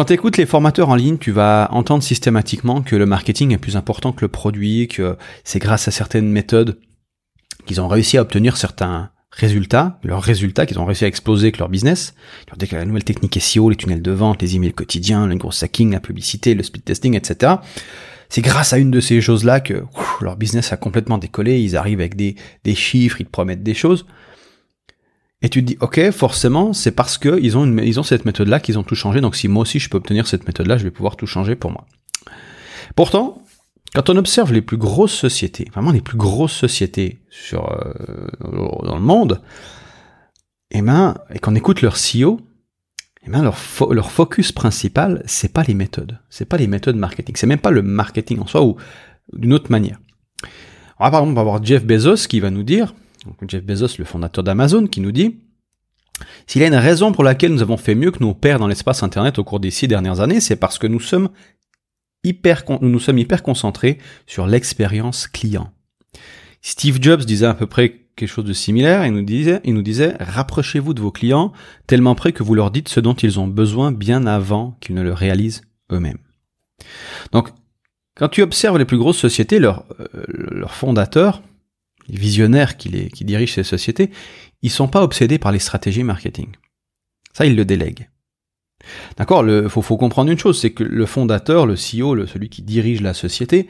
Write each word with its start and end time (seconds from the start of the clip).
Quand 0.00 0.06
tu 0.06 0.14
écoutes 0.14 0.38
les 0.38 0.46
formateurs 0.46 0.88
en 0.88 0.94
ligne, 0.94 1.18
tu 1.18 1.30
vas 1.30 1.68
entendre 1.72 2.02
systématiquement 2.02 2.80
que 2.80 2.96
le 2.96 3.04
marketing 3.04 3.52
est 3.52 3.58
plus 3.58 3.76
important 3.76 4.12
que 4.12 4.22
le 4.22 4.28
produit, 4.28 4.88
que 4.88 5.18
c'est 5.44 5.58
grâce 5.58 5.88
à 5.88 5.90
certaines 5.90 6.30
méthodes 6.30 6.78
qu'ils 7.66 7.82
ont 7.82 7.86
réussi 7.86 8.16
à 8.16 8.22
obtenir 8.22 8.56
certains 8.56 9.10
résultats, 9.30 9.98
leurs 10.02 10.22
résultats 10.22 10.64
qu'ils 10.64 10.78
ont 10.78 10.86
réussi 10.86 11.04
à 11.04 11.06
exploser 11.06 11.48
avec 11.48 11.58
leur 11.58 11.68
business. 11.68 12.14
Dès 12.56 12.66
que 12.66 12.76
la 12.76 12.86
nouvelle 12.86 13.04
technique 13.04 13.38
SEO, 13.38 13.68
les 13.68 13.76
tunnels 13.76 14.00
de 14.00 14.10
vente, 14.10 14.40
les 14.40 14.56
emails 14.56 14.72
quotidiens, 14.72 15.26
le 15.26 15.36
gros 15.36 15.52
hacking, 15.62 15.92
la 15.92 16.00
publicité, 16.00 16.54
le 16.54 16.62
speed 16.62 16.82
testing, 16.82 17.14
etc. 17.14 17.56
C'est 18.30 18.40
grâce 18.40 18.72
à 18.72 18.78
une 18.78 18.90
de 18.90 19.00
ces 19.00 19.20
choses-là 19.20 19.60
que 19.60 19.84
leur 20.22 20.38
business 20.38 20.72
a 20.72 20.78
complètement 20.78 21.18
décollé. 21.18 21.60
Ils 21.60 21.76
arrivent 21.76 22.00
avec 22.00 22.16
des, 22.16 22.36
des 22.64 22.74
chiffres, 22.74 23.20
ils 23.20 23.26
te 23.26 23.30
promettent 23.30 23.62
des 23.62 23.74
choses. 23.74 24.06
Et 25.42 25.48
tu 25.48 25.62
te 25.62 25.66
dis, 25.66 25.78
ok, 25.80 26.10
forcément, 26.10 26.72
c'est 26.72 26.90
parce 26.90 27.16
que 27.16 27.40
ils 27.40 27.56
ont, 27.56 27.64
une, 27.64 27.80
ils 27.82 27.98
ont 27.98 28.02
cette 28.02 28.26
méthode-là 28.26 28.60
qu'ils 28.60 28.78
ont 28.78 28.82
tout 28.82 28.94
changé. 28.94 29.20
Donc 29.20 29.36
si 29.36 29.48
moi 29.48 29.62
aussi 29.62 29.78
je 29.78 29.88
peux 29.88 29.96
obtenir 29.96 30.26
cette 30.26 30.46
méthode-là, 30.46 30.76
je 30.76 30.84
vais 30.84 30.90
pouvoir 30.90 31.16
tout 31.16 31.26
changer 31.26 31.56
pour 31.56 31.70
moi. 31.70 31.86
Pourtant, 32.94 33.42
quand 33.94 34.10
on 34.10 34.16
observe 34.16 34.52
les 34.52 34.62
plus 34.62 34.76
grosses 34.76 35.14
sociétés, 35.14 35.68
vraiment 35.72 35.92
les 35.92 36.02
plus 36.02 36.18
grosses 36.18 36.52
sociétés 36.52 37.22
sur 37.30 37.72
euh, 37.72 38.28
dans 38.40 38.96
le 38.96 39.02
monde, 39.02 39.40
et 40.70 40.78
eh 40.78 40.82
ben, 40.82 41.16
et 41.34 41.38
qu'on 41.40 41.56
écoute 41.56 41.82
leur 41.82 41.94
CEO, 41.94 42.38
et 43.22 43.26
eh 43.26 43.30
ben 43.30 43.42
leur, 43.42 43.56
leur 43.90 44.10
focus 44.10 44.52
principal, 44.52 45.22
c'est 45.26 45.52
pas 45.52 45.62
les 45.62 45.74
méthodes, 45.74 46.20
c'est 46.30 46.44
pas 46.44 46.56
les 46.56 46.68
méthodes 46.68 46.96
marketing, 46.96 47.34
c'est 47.36 47.46
même 47.46 47.58
pas 47.58 47.70
le 47.70 47.82
marketing 47.82 48.38
en 48.40 48.46
soi 48.46 48.62
ou 48.62 48.76
d'une 49.32 49.52
autre 49.52 49.70
manière. 49.70 49.98
On 50.98 51.04
va 51.04 51.10
par 51.10 51.22
exemple 51.22 51.40
avoir 51.40 51.64
Jeff 51.64 51.84
Bezos 51.84 52.28
qui 52.28 52.40
va 52.40 52.50
nous 52.50 52.62
dire, 52.62 52.94
Jeff 53.46 53.64
Bezos, 53.64 53.98
le 53.98 54.04
fondateur 54.04 54.44
d'Amazon, 54.44 54.86
qui 54.86 55.00
nous 55.00 55.12
dit 55.12 55.36
s'il 56.46 56.60
y 56.60 56.64
a 56.64 56.68
une 56.68 56.74
raison 56.74 57.12
pour 57.12 57.24
laquelle 57.24 57.52
nous 57.52 57.62
avons 57.62 57.76
fait 57.76 57.94
mieux 57.94 58.10
que 58.10 58.20
nos 58.20 58.34
pères 58.34 58.58
dans 58.58 58.66
l'espace 58.66 59.02
Internet 59.02 59.38
au 59.38 59.44
cours 59.44 59.60
des 59.60 59.70
six 59.70 59.88
dernières 59.88 60.20
années, 60.20 60.40
c'est 60.40 60.56
parce 60.56 60.78
que 60.78 60.86
nous 60.86 61.00
sommes 61.00 61.30
hyper, 62.24 62.64
nous 62.68 62.88
nous 62.88 62.98
sommes 62.98 63.18
hyper 63.18 63.42
concentrés 63.42 63.98
sur 64.26 64.46
l'expérience 64.46 65.26
client. 65.26 65.72
Steve 66.62 66.98
Jobs 67.00 67.24
disait 67.24 67.46
à 67.46 67.54
peu 67.54 67.66
près 67.66 68.00
quelque 68.16 68.28
chose 68.28 68.44
de 68.44 68.52
similaire. 68.52 69.06
Il 69.06 69.12
nous 69.12 69.22
disait, 69.22 69.60
il 69.64 69.74
nous 69.74 69.82
disait, 69.82 70.14
rapprochez-vous 70.20 70.92
de 70.92 71.00
vos 71.00 71.10
clients 71.10 71.52
tellement 71.86 72.14
près 72.14 72.32
que 72.32 72.42
vous 72.42 72.54
leur 72.54 72.70
dites 72.70 72.88
ce 72.88 73.00
dont 73.00 73.14
ils 73.14 73.40
ont 73.40 73.48
besoin 73.48 73.92
bien 73.92 74.26
avant 74.26 74.76
qu'ils 74.80 74.94
ne 74.94 75.02
le 75.02 75.14
réalisent 75.14 75.62
eux-mêmes. 75.90 76.18
Donc, 77.32 77.48
quand 78.16 78.28
tu 78.28 78.42
observes 78.42 78.76
les 78.76 78.84
plus 78.84 78.98
grosses 78.98 79.18
sociétés, 79.18 79.58
leurs 79.58 79.86
leur 80.28 80.68
euh, 80.68 80.72
fondateurs, 80.72 81.42
visionnaires 82.10 82.76
qui, 82.76 82.88
les, 82.88 83.08
qui 83.08 83.24
dirigent 83.24 83.54
ces 83.54 83.64
sociétés, 83.64 84.10
ils 84.62 84.70
sont 84.70 84.88
pas 84.88 85.02
obsédés 85.02 85.38
par 85.38 85.52
les 85.52 85.58
stratégies 85.58 86.02
marketing. 86.02 86.48
Ça, 87.32 87.46
ils 87.46 87.56
le 87.56 87.64
délèguent. 87.64 88.08
D'accord 89.16 89.46
Il 89.46 89.68
faut, 89.68 89.82
faut, 89.82 89.96
comprendre 89.96 90.30
une 90.30 90.38
chose, 90.38 90.58
c'est 90.58 90.72
que 90.72 90.82
le 90.84 91.06
fondateur, 91.06 91.66
le 91.66 91.74
CEO, 91.74 92.14
le, 92.14 92.26
celui 92.26 92.48
qui 92.48 92.62
dirige 92.62 93.02
la 93.02 93.14
société, 93.14 93.68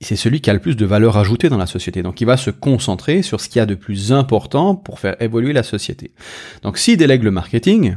c'est 0.00 0.16
celui 0.16 0.40
qui 0.40 0.50
a 0.50 0.52
le 0.52 0.60
plus 0.60 0.76
de 0.76 0.84
valeur 0.84 1.16
ajoutée 1.16 1.48
dans 1.48 1.56
la 1.56 1.66
société. 1.66 2.02
Donc 2.02 2.20
il 2.20 2.26
va 2.26 2.36
se 2.36 2.50
concentrer 2.50 3.22
sur 3.22 3.40
ce 3.40 3.48
qu'il 3.48 3.58
y 3.58 3.62
a 3.62 3.66
de 3.66 3.74
plus 3.74 4.12
important 4.12 4.76
pour 4.76 5.00
faire 5.00 5.20
évoluer 5.20 5.52
la 5.52 5.62
société. 5.62 6.12
Donc 6.62 6.78
s'il 6.78 6.96
délègue 6.96 7.22
le 7.22 7.30
marketing, 7.30 7.96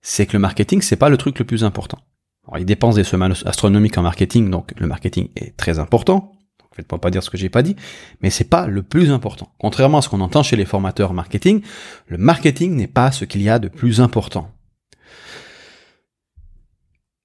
c'est 0.00 0.26
que 0.26 0.32
le 0.32 0.40
marketing, 0.40 0.82
c'est 0.82 0.96
pas 0.96 1.08
le 1.08 1.16
truc 1.16 1.38
le 1.38 1.44
plus 1.44 1.64
important. 1.64 1.98
Alors, 2.46 2.58
il 2.58 2.64
dépense 2.64 2.96
des 2.96 3.04
sommes 3.04 3.34
astronomiques 3.44 3.96
en 3.96 4.02
marketing, 4.02 4.50
donc 4.50 4.72
le 4.76 4.86
marketing 4.88 5.28
est 5.36 5.56
très 5.56 5.78
important. 5.78 6.32
Faites-moi 6.74 7.00
pas 7.00 7.10
dire 7.10 7.22
ce 7.22 7.30
que 7.30 7.36
j'ai 7.36 7.48
pas 7.48 7.62
dit, 7.62 7.76
mais 8.22 8.30
c'est 8.30 8.48
pas 8.48 8.66
le 8.66 8.82
plus 8.82 9.10
important. 9.10 9.52
Contrairement 9.58 9.98
à 9.98 10.02
ce 10.02 10.08
qu'on 10.08 10.20
entend 10.20 10.42
chez 10.42 10.56
les 10.56 10.64
formateurs 10.64 11.12
marketing, 11.12 11.62
le 12.06 12.18
marketing 12.18 12.74
n'est 12.74 12.86
pas 12.86 13.12
ce 13.12 13.24
qu'il 13.24 13.42
y 13.42 13.48
a 13.48 13.58
de 13.58 13.68
plus 13.68 14.00
important. 14.00 14.50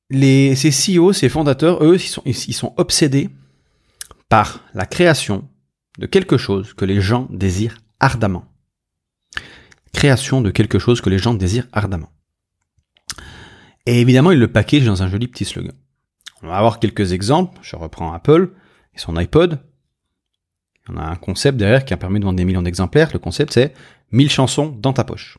Les, 0.10 0.56
ces 0.56 0.72
CEO, 0.72 1.14
ces 1.14 1.30
fondateurs, 1.30 1.84
eux, 1.84 1.96
ils 1.96 2.00
sont, 2.00 2.22
ils 2.26 2.54
sont 2.54 2.74
obsédés 2.78 3.30
par 4.30 4.62
la 4.74 4.86
création 4.86 5.48
de 5.98 6.06
quelque 6.06 6.38
chose 6.38 6.74
que 6.74 6.86
les 6.86 7.02
gens 7.02 7.28
désirent 7.30 7.78
ardemment. 8.00 8.46
Création 9.94 10.42
de 10.42 10.52
quelque 10.52 10.80
chose 10.80 11.02
que 11.02 11.10
les 11.10 11.18
gens 11.18 11.34
désirent 11.34 11.68
ardemment. 11.72 12.10
Et 13.86 14.02
évidemment, 14.02 14.32
ils 14.32 14.40
le 14.40 14.52
packagent 14.52 14.86
dans 14.86 15.02
un 15.02 15.10
joli 15.10 15.28
petit 15.28 15.46
slogan. 15.46 15.74
On 16.44 16.48
va 16.48 16.58
avoir 16.58 16.80
quelques 16.80 17.14
exemples. 17.14 17.58
Je 17.62 17.76
reprends 17.76 18.14
Apple 18.14 18.52
son 19.00 19.16
iPod. 19.16 19.60
On 20.90 20.98
a 20.98 21.04
un 21.04 21.16
concept 21.16 21.58
derrière 21.58 21.86
qui 21.86 21.94
a 21.94 21.98
permis 21.98 22.20
de 22.20 22.26
vendre 22.26 22.38
des 22.38 22.46
millions 22.46 22.62
d'exemplaires. 22.62 23.10
Le 23.14 23.20
concept, 23.20 23.54
c'est 23.54 23.74
1000 24.12 24.30
chansons 24.30 24.68
dans 24.68 24.94
ta 24.94 25.04
poche. 25.04 25.38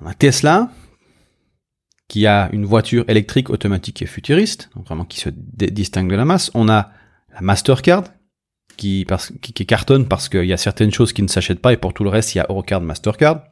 On 0.00 0.06
a 0.06 0.14
Tesla, 0.14 0.70
qui 2.08 2.26
a 2.26 2.48
une 2.52 2.64
voiture 2.64 3.04
électrique 3.08 3.50
automatique 3.50 4.02
et 4.02 4.06
futuriste, 4.06 4.70
donc 4.76 4.86
vraiment 4.86 5.04
qui 5.04 5.20
se 5.20 5.30
distingue 5.30 6.10
de 6.10 6.16
la 6.16 6.24
masse. 6.24 6.50
On 6.54 6.68
a 6.68 6.90
la 7.32 7.40
Mastercard, 7.40 8.04
qui, 8.76 9.04
parce, 9.08 9.32
cartonne 9.66 10.06
parce 10.06 10.28
qu'il 10.28 10.44
y 10.44 10.52
a 10.52 10.56
certaines 10.56 10.92
choses 10.92 11.12
qui 11.12 11.22
ne 11.22 11.28
s'achètent 11.28 11.60
pas 11.60 11.72
et 11.72 11.76
pour 11.76 11.94
tout 11.94 12.04
le 12.04 12.10
reste, 12.10 12.34
il 12.34 12.38
y 12.38 12.40
a 12.40 12.46
Eurocard, 12.48 12.80
Mastercard. 12.80 13.42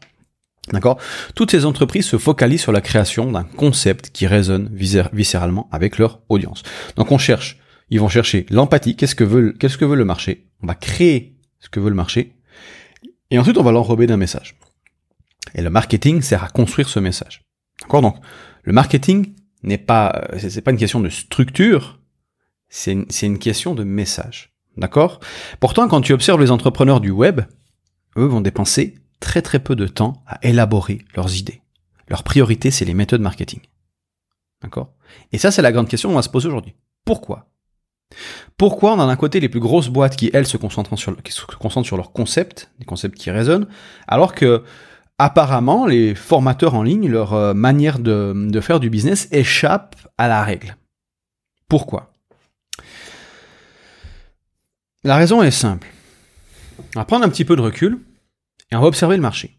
D'accord? 0.73 0.99
Toutes 1.35 1.51
ces 1.51 1.67
entreprises 1.67 2.07
se 2.07 2.17
focalisent 2.17 2.63
sur 2.63 2.73
la 2.73 2.81
création 2.81 3.31
d'un 3.31 3.45
concept 3.45 4.11
qui 4.11 4.27
résonne 4.27 4.71
viscéralement 4.73 5.69
avec 5.73 5.99
leur 5.99 6.21
audience. 6.31 6.63
Donc 6.97 7.13
on 7.13 7.19
cherche, 7.19 7.59
ils 7.91 8.01
vont 8.01 8.09
chercher 8.09 8.47
l'empathie, 8.51 8.97
qu'est-ce 8.97 9.15
que 9.15 9.25
veut, 9.25 9.53
qu'est-ce 9.53 9.79
que 9.79 9.85
veut 9.85 9.97
le 9.97 10.05
marché? 10.05 10.49
On 10.63 10.67
va 10.67 10.75
créer 10.75 11.37
ce 11.61 11.69
que 11.69 11.81
veut 11.81 11.91
le 11.91 11.97
marché 11.97 12.37
et 13.31 13.39
ensuite 13.39 13.59
on 13.59 13.63
va 13.63 13.73
l'enrober 13.73 14.07
d'un 14.07 14.17
message. 14.17 14.57
Et 15.55 15.63
le 15.63 15.71
marketing 15.71 16.23
sert 16.23 16.43
à 16.45 16.49
construire 16.49 16.89
ce 16.89 17.01
message. 17.01 17.45
D'accord? 17.81 18.03
Donc 18.03 18.17
le 18.63 18.73
marketing 18.73 19.35
n'est 19.63 19.79
pas, 19.79 20.29
c'est 20.39 20.63
pas 20.63 20.71
une 20.71 20.79
question 20.79 21.01
de 21.01 21.09
structure, 21.09 22.01
c'est 22.69 22.93
une, 22.93 23.07
une 23.23 23.39
question 23.39 23.75
de 23.75 23.85
message. 23.85 24.55
D'accord? 24.77 25.21
Pourtant, 25.61 25.89
quand 25.89 26.01
tu 26.01 26.13
observes 26.13 26.41
les 26.41 26.51
entrepreneurs 26.51 27.01
du 27.01 27.11
web, 27.11 27.43
eux 28.17 28.25
vont 28.25 28.41
dépenser 28.41 28.97
très 29.21 29.43
très 29.43 29.59
peu 29.59 29.77
de 29.77 29.87
temps 29.87 30.25
à 30.27 30.39
élaborer 30.43 31.05
leurs 31.15 31.37
idées. 31.37 31.63
Leur 32.09 32.25
priorité, 32.25 32.71
c'est 32.71 32.85
les 32.85 32.95
méthodes 32.95 33.21
marketing. 33.21 33.61
D'accord? 34.63 34.93
Et 35.33 35.39
ça, 35.39 35.51
c'est 35.51 35.63
la 35.63 35.73
grande 35.73 35.89
question 35.89 36.09
qu'on 36.09 36.17
va 36.17 36.23
se 36.23 36.29
poser 36.29 36.49
aujourd'hui. 36.49 36.75
Pourquoi? 37.05 37.51
Pourquoi 38.57 38.95
on 38.95 39.01
a 39.01 39.07
d'un 39.07 39.17
côté 39.17 39.41
les 39.41 39.49
plus 39.49 39.61
grosses 39.61 39.89
boîtes 39.89 40.17
qui, 40.17 40.31
elles, 40.33 40.47
se 40.47 40.57
concentrent 40.57 40.97
sur, 40.97 41.21
qui 41.23 41.33
se 41.33 41.45
concentrent 41.45 41.87
sur 41.87 41.97
leurs 41.97 42.13
concepts, 42.13 42.71
des 42.79 42.85
concepts 42.85 43.17
qui 43.19 43.31
résonnent, 43.31 43.67
alors 44.07 44.35
que 44.35 44.63
apparemment, 45.19 45.87
les 45.87 46.15
formateurs 46.15 46.75
en 46.75 46.83
ligne, 46.83 47.09
leur 47.09 47.35
euh, 47.35 47.55
manière 47.55 47.99
de, 47.99 48.33
de 48.49 48.61
faire 48.61 48.81
du 48.81 48.91
business 48.91 49.29
échappe 49.33 49.97
à 50.19 50.29
la 50.29 50.43
règle. 50.43 50.77
Pourquoi? 51.69 52.13
La 55.03 55.17
raison 55.17 55.43
est 55.43 55.51
simple. 55.51 55.89
On 56.97 57.01
va 57.01 57.05
prendre 57.05 57.25
un 57.25 57.29
petit 57.29 57.45
peu 57.45 57.57
de 57.57 57.61
recul 57.61 57.99
et 58.71 58.77
on 58.77 58.81
va 58.81 58.87
observer 58.87 59.17
le 59.17 59.23
marché. 59.23 59.59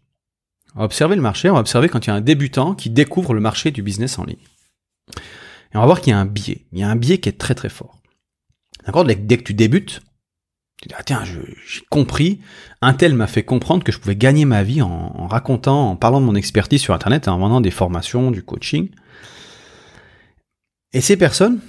On 0.74 0.80
va 0.80 0.84
observer 0.84 1.16
le 1.16 1.22
marché, 1.22 1.48
on 1.48 1.54
va 1.54 1.60
observer 1.60 1.88
quand 1.88 2.04
il 2.06 2.10
y 2.10 2.12
a 2.12 2.16
un 2.16 2.20
débutant 2.20 2.74
qui 2.74 2.90
découvre 2.90 3.32
le 3.32 3.40
marché 3.40 3.70
du 3.70 3.82
business 3.82 4.18
en 4.18 4.24
ligne. 4.24 4.36
Et 5.72 5.76
on 5.76 5.80
va 5.80 5.86
voir 5.86 6.00
qu'il 6.00 6.10
y 6.10 6.14
a 6.14 6.18
un 6.18 6.26
biais. 6.26 6.66
Il 6.72 6.78
y 6.78 6.82
a 6.82 6.88
un 6.88 6.96
biais 6.96 7.18
qui 7.18 7.28
est 7.28 7.38
très 7.38 7.54
très 7.54 7.68
fort. 7.68 7.98
D'accord 8.86 9.04
Dès 9.04 9.16
que 9.16 9.42
tu 9.42 9.54
débutes, 9.54 10.00
tu 10.80 10.88
dis, 10.88 10.94
ah 10.96 11.02
tiens, 11.02 11.24
j'ai 11.24 11.82
compris, 11.90 12.40
un 12.80 12.94
tel 12.94 13.14
m'a 13.14 13.26
fait 13.26 13.42
comprendre 13.42 13.84
que 13.84 13.92
je 13.92 13.98
pouvais 13.98 14.16
gagner 14.16 14.44
ma 14.44 14.62
vie 14.62 14.82
en, 14.82 14.88
en, 14.88 15.26
racontant, 15.26 15.90
en 15.90 15.96
parlant 15.96 16.20
de 16.20 16.26
mon 16.26 16.34
expertise 16.34 16.80
sur 16.80 16.94
Internet, 16.94 17.28
en 17.28 17.38
vendant 17.38 17.60
des 17.60 17.70
formations, 17.70 18.30
du 18.30 18.42
coaching. 18.42 18.90
Et 20.92 21.00
ces 21.00 21.16
personnes 21.16 21.60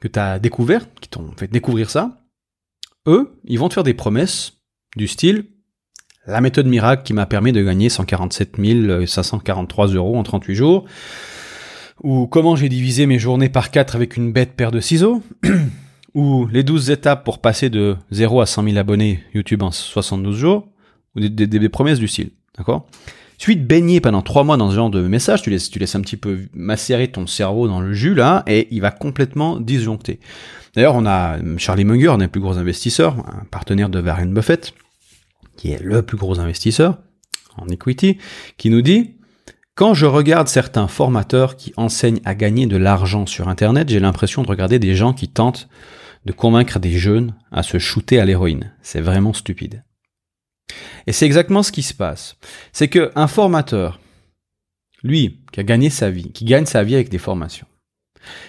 que 0.00 0.08
tu 0.08 0.18
as 0.18 0.38
découvertes, 0.38 0.88
qui 1.00 1.08
t'ont 1.08 1.32
fait 1.36 1.48
découvrir 1.48 1.90
ça, 1.90 2.16
eux, 3.06 3.38
ils 3.44 3.58
vont 3.58 3.68
te 3.68 3.74
faire 3.74 3.82
des 3.84 3.94
promesses 3.94 4.52
du 4.96 5.08
style 5.08 5.46
la 6.26 6.40
méthode 6.40 6.66
miracle 6.66 7.02
qui 7.02 7.12
m'a 7.12 7.26
permis 7.26 7.52
de 7.52 7.62
gagner 7.62 7.88
147 7.88 8.56
543 9.06 9.88
euros 9.88 10.16
en 10.16 10.22
38 10.22 10.54
jours, 10.54 10.84
ou 12.02 12.26
comment 12.26 12.56
j'ai 12.56 12.68
divisé 12.68 13.06
mes 13.06 13.18
journées 13.18 13.48
par 13.48 13.70
4 13.70 13.96
avec 13.96 14.16
une 14.16 14.32
bête 14.32 14.54
paire 14.54 14.70
de 14.70 14.80
ciseaux, 14.80 15.22
ou 16.14 16.46
les 16.46 16.62
12 16.62 16.90
étapes 16.90 17.24
pour 17.24 17.40
passer 17.40 17.70
de 17.70 17.96
0 18.10 18.40
à 18.40 18.46
100 18.46 18.64
000 18.64 18.76
abonnés 18.76 19.22
YouTube 19.34 19.62
en 19.62 19.70
72 19.70 20.36
jours, 20.36 20.68
ou 21.16 21.20
des, 21.20 21.68
promesses 21.68 21.98
du 21.98 22.08
style, 22.08 22.30
d'accord? 22.56 22.86
Suite 23.38 23.66
baigner 23.66 24.00
pendant 24.00 24.20
3 24.20 24.44
mois 24.44 24.56
dans 24.56 24.70
ce 24.70 24.76
genre 24.76 24.90
de 24.90 25.00
message, 25.00 25.42
tu 25.42 25.50
laisses, 25.50 25.70
tu 25.70 25.78
laisses 25.78 25.94
un 25.94 26.02
petit 26.02 26.18
peu 26.18 26.40
macérer 26.52 27.08
ton 27.08 27.26
cerveau 27.26 27.68
dans 27.68 27.80
le 27.80 27.92
jus 27.94 28.14
là, 28.14 28.42
et 28.46 28.68
il 28.70 28.80
va 28.80 28.90
complètement 28.90 29.58
disjoncter. 29.58 30.20
D'ailleurs, 30.74 30.94
on 30.94 31.06
a 31.06 31.38
Charlie 31.56 31.84
Munger, 31.84 32.08
un 32.08 32.18
des 32.18 32.28
plus 32.28 32.40
gros 32.40 32.58
investisseurs, 32.58 33.16
un 33.18 33.44
partenaire 33.50 33.88
de 33.88 34.00
Warren 34.00 34.32
Buffett, 34.32 34.74
qui 35.56 35.72
est 35.72 35.82
le 35.82 36.02
plus 36.02 36.16
gros 36.16 36.38
investisseur 36.38 36.98
en 37.56 37.66
equity, 37.68 38.18
qui 38.56 38.70
nous 38.70 38.82
dit 38.82 39.16
quand 39.74 39.94
je 39.94 40.04
regarde 40.04 40.46
certains 40.46 40.88
formateurs 40.88 41.56
qui 41.56 41.72
enseignent 41.78 42.20
à 42.26 42.34
gagner 42.34 42.66
de 42.66 42.76
l'argent 42.76 43.24
sur 43.24 43.48
Internet, 43.48 43.88
j'ai 43.88 44.00
l'impression 44.00 44.42
de 44.42 44.48
regarder 44.48 44.78
des 44.78 44.94
gens 44.94 45.14
qui 45.14 45.28
tentent 45.28 45.70
de 46.24 46.32
convaincre 46.32 46.78
des 46.78 46.98
jeunes 46.98 47.34
à 47.50 47.62
se 47.62 47.78
shooter 47.78 48.20
à 48.20 48.24
l'héroïne. 48.24 48.74
C'est 48.82 49.00
vraiment 49.00 49.32
stupide. 49.32 49.84
Et 51.06 51.12
c'est 51.12 51.26
exactement 51.26 51.62
ce 51.62 51.72
qui 51.72 51.82
se 51.82 51.94
passe. 51.94 52.36
C'est 52.72 52.88
que 52.88 53.10
un 53.14 53.26
formateur, 53.26 54.00
lui, 55.02 55.40
qui 55.52 55.60
a 55.60 55.64
gagné 55.64 55.90
sa 55.90 56.10
vie, 56.10 56.30
qui 56.32 56.44
gagne 56.44 56.66
sa 56.66 56.82
vie 56.84 56.94
avec 56.94 57.08
des 57.08 57.18
formations, 57.18 57.66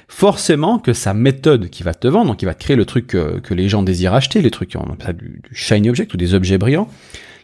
forcément 0.07 0.79
que 0.79 0.93
sa 0.93 1.13
méthode 1.13 1.69
qui 1.69 1.83
va 1.83 1.93
te 1.93 2.07
vendre, 2.07 2.31
donc 2.31 2.41
il 2.41 2.45
va 2.45 2.53
te 2.53 2.63
créer 2.63 2.75
le 2.75 2.85
truc 2.85 3.07
que, 3.07 3.53
les 3.53 3.69
gens 3.69 3.83
désirent 3.83 4.13
acheter, 4.13 4.41
les 4.41 4.51
trucs 4.51 4.69
qui 4.69 4.77
ont 4.77 4.97
du, 5.17 5.41
du 5.43 5.55
shiny 5.55 5.89
object 5.89 6.13
ou 6.13 6.17
des 6.17 6.33
objets 6.33 6.57
brillants, 6.57 6.89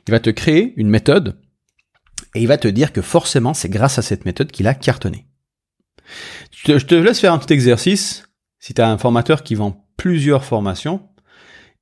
il 0.07 0.11
va 0.11 0.19
te 0.19 0.29
créer 0.29 0.73
une 0.77 0.89
méthode 0.89 1.37
et 2.35 2.41
il 2.41 2.47
va 2.47 2.57
te 2.57 2.67
dire 2.67 2.93
que 2.93 3.01
forcément 3.01 3.53
c'est 3.53 3.69
grâce 3.69 3.97
à 3.97 4.01
cette 4.01 4.25
méthode 4.25 4.51
qu'il 4.51 4.67
a 4.67 4.73
cartonné. 4.73 5.25
Je 6.65 6.77
te, 6.77 6.95
laisse 6.95 7.19
faire 7.19 7.33
un 7.33 7.39
petit 7.39 7.53
exercice. 7.53 8.29
Si 8.59 8.73
tu 8.73 8.81
un 8.81 8.97
formateur 8.97 9.43
qui 9.43 9.55
vend 9.55 9.86
plusieurs 9.97 10.43
formations, 10.43 11.01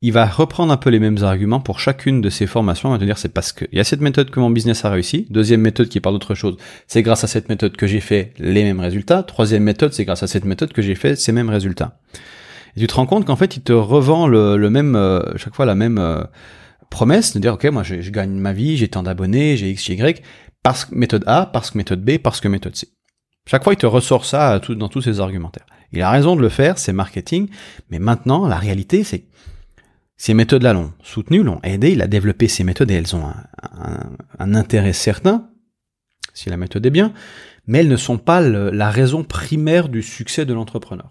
il 0.02 0.12
va 0.12 0.26
reprendre 0.26 0.72
un 0.72 0.78
peu 0.78 0.90
les 0.90 1.00
mêmes 1.00 1.24
arguments 1.24 1.60
pour 1.60 1.80
chacune 1.80 2.22
de 2.22 2.30
ces 2.30 2.48
formations. 2.48 2.90
Il 2.90 2.94
va 2.94 3.00
te 3.00 3.06
dire 3.06 3.18
c'est 3.18 3.34
parce 3.34 3.54
qu'il 3.54 3.70
y 3.72 3.80
a 3.80 3.84
cette 3.84 4.02
méthode 4.02 4.30
que 4.30 4.40
mon 4.40 4.50
business 4.50 4.86
a 4.86 4.90
réussi. 4.90 5.26
Deuxième 5.30 5.62
méthode 5.62 5.90
qui 5.90 6.00
parle 6.00 6.16
d'autre 6.16 6.36
chose, 6.36 6.58
c'est 6.88 7.02
grâce 7.02 7.24
à 7.24 7.28
cette 7.28 7.50
méthode 7.50 7.76
que 7.76 7.88
j'ai 7.88 8.02
fait 8.02 8.34
les 8.38 8.64
mêmes 8.64 8.80
résultats. 8.80 9.24
Troisième 9.24 9.64
méthode, 9.64 9.94
c'est 9.94 10.06
grâce 10.06 10.24
à 10.24 10.28
cette 10.28 10.46
méthode 10.46 10.74
que 10.74 10.82
j'ai 10.82 10.96
fait 10.96 11.16
ces 11.16 11.32
mêmes 11.32 11.50
résultats. 11.50 12.00
Et 12.76 12.82
tu 12.82 12.88
te 12.88 12.94
rends 12.94 13.06
compte 13.06 13.26
qu'en 13.26 13.36
fait, 13.36 13.58
il 13.58 13.64
te 13.64 13.74
revend 13.74 14.28
le, 14.28 14.58
même, 14.70 14.96
euh, 14.96 15.22
chaque 15.38 15.56
fois 15.56 15.66
la 15.66 15.76
même 15.76 15.98
euh, 15.98 16.24
promesse 16.90 17.34
de 17.34 17.40
dire, 17.40 17.54
ok, 17.54 17.66
moi 17.66 17.84
je, 17.84 18.02
je 18.02 18.12
gagne 18.12 18.32
ma 18.32 18.54
vie, 18.54 18.76
j'ai 18.78 18.90
tant 18.90 19.02
d'abonnés, 19.02 19.56
j'ai 19.56 19.72
X, 19.72 19.88
Y, 19.88 20.22
parce 20.62 20.86
que 20.86 20.94
méthode 20.94 21.24
A, 21.26 21.46
parce 21.46 21.72
que 21.72 21.78
méthode 21.78 22.04
B, 22.04 22.18
parce 22.18 22.42
que 22.42 22.48
méthode 22.48 22.76
C. 22.76 22.90
Chaque 23.50 23.64
fois, 23.64 23.74
il 23.74 23.78
te 23.78 23.86
ressort 23.86 24.26
ça 24.26 24.60
dans 24.60 24.90
tous 24.90 25.02
ses 25.02 25.20
argumentaires. 25.20 25.66
Il 25.92 26.02
a 26.02 26.10
raison 26.10 26.36
de 26.36 26.42
le 26.42 26.50
faire, 26.50 26.78
c'est 26.78 26.94
marketing, 26.94 27.50
mais 27.90 28.00
maintenant, 28.00 28.48
la 28.48 28.58
réalité, 28.58 29.04
c'est 29.04 29.26
ces 30.18 30.34
méthodes-là 30.34 30.74
l'ont 30.74 30.94
soutenu, 31.04 31.44
l'ont 31.44 31.60
aidé, 31.64 31.92
il 31.92 32.02
a 32.02 32.08
développé 32.08 32.48
ces 32.48 32.64
méthodes 32.64 32.90
et 32.92 32.96
elles 32.96 33.16
ont 33.16 33.26
un, 34.40 34.56
intérêt 34.56 34.94
certain, 34.94 35.50
si 36.34 36.50
la 36.50 36.58
méthode 36.58 36.86
est 36.86 36.92
bien, 36.92 37.14
mais 37.68 37.80
elles 37.80 37.90
ne 37.90 37.98
sont 37.98 38.18
pas 38.18 38.42
la 38.42 38.90
raison 38.90 39.24
primaire 39.24 39.90
du 39.90 40.02
succès 40.02 40.46
de 40.46 40.54
l'entrepreneur. 40.54 41.10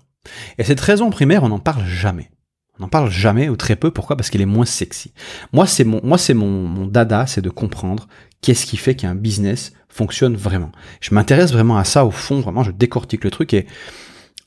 Et 0.56 0.64
cette 0.64 0.80
raison 0.80 1.10
primaire, 1.10 1.42
on 1.42 1.48
n'en 1.48 1.58
parle 1.58 1.84
jamais. 1.84 2.30
On 2.78 2.82
n'en 2.82 2.88
parle 2.88 3.10
jamais 3.10 3.48
ou 3.48 3.56
très 3.56 3.76
peu. 3.76 3.90
Pourquoi? 3.90 4.16
Parce 4.16 4.30
qu'elle 4.30 4.40
est 4.40 4.46
moins 4.46 4.64
sexy. 4.64 5.12
Moi, 5.52 5.66
c'est 5.66 5.84
mon, 5.84 6.00
moi, 6.02 6.18
c'est 6.18 6.34
mon 6.34 6.86
dada, 6.86 7.26
c'est 7.26 7.42
de 7.42 7.50
comprendre 7.50 8.08
qu'est-ce 8.40 8.66
qui 8.66 8.76
fait 8.76 8.96
qu'un 8.96 9.14
business 9.14 9.72
fonctionne 9.88 10.34
vraiment. 10.34 10.72
Je 11.00 11.14
m'intéresse 11.14 11.52
vraiment 11.52 11.76
à 11.76 11.84
ça 11.84 12.04
au 12.04 12.10
fond, 12.10 12.40
vraiment, 12.40 12.64
je 12.64 12.72
décortique 12.72 13.22
le 13.22 13.30
truc 13.30 13.54
et 13.54 13.66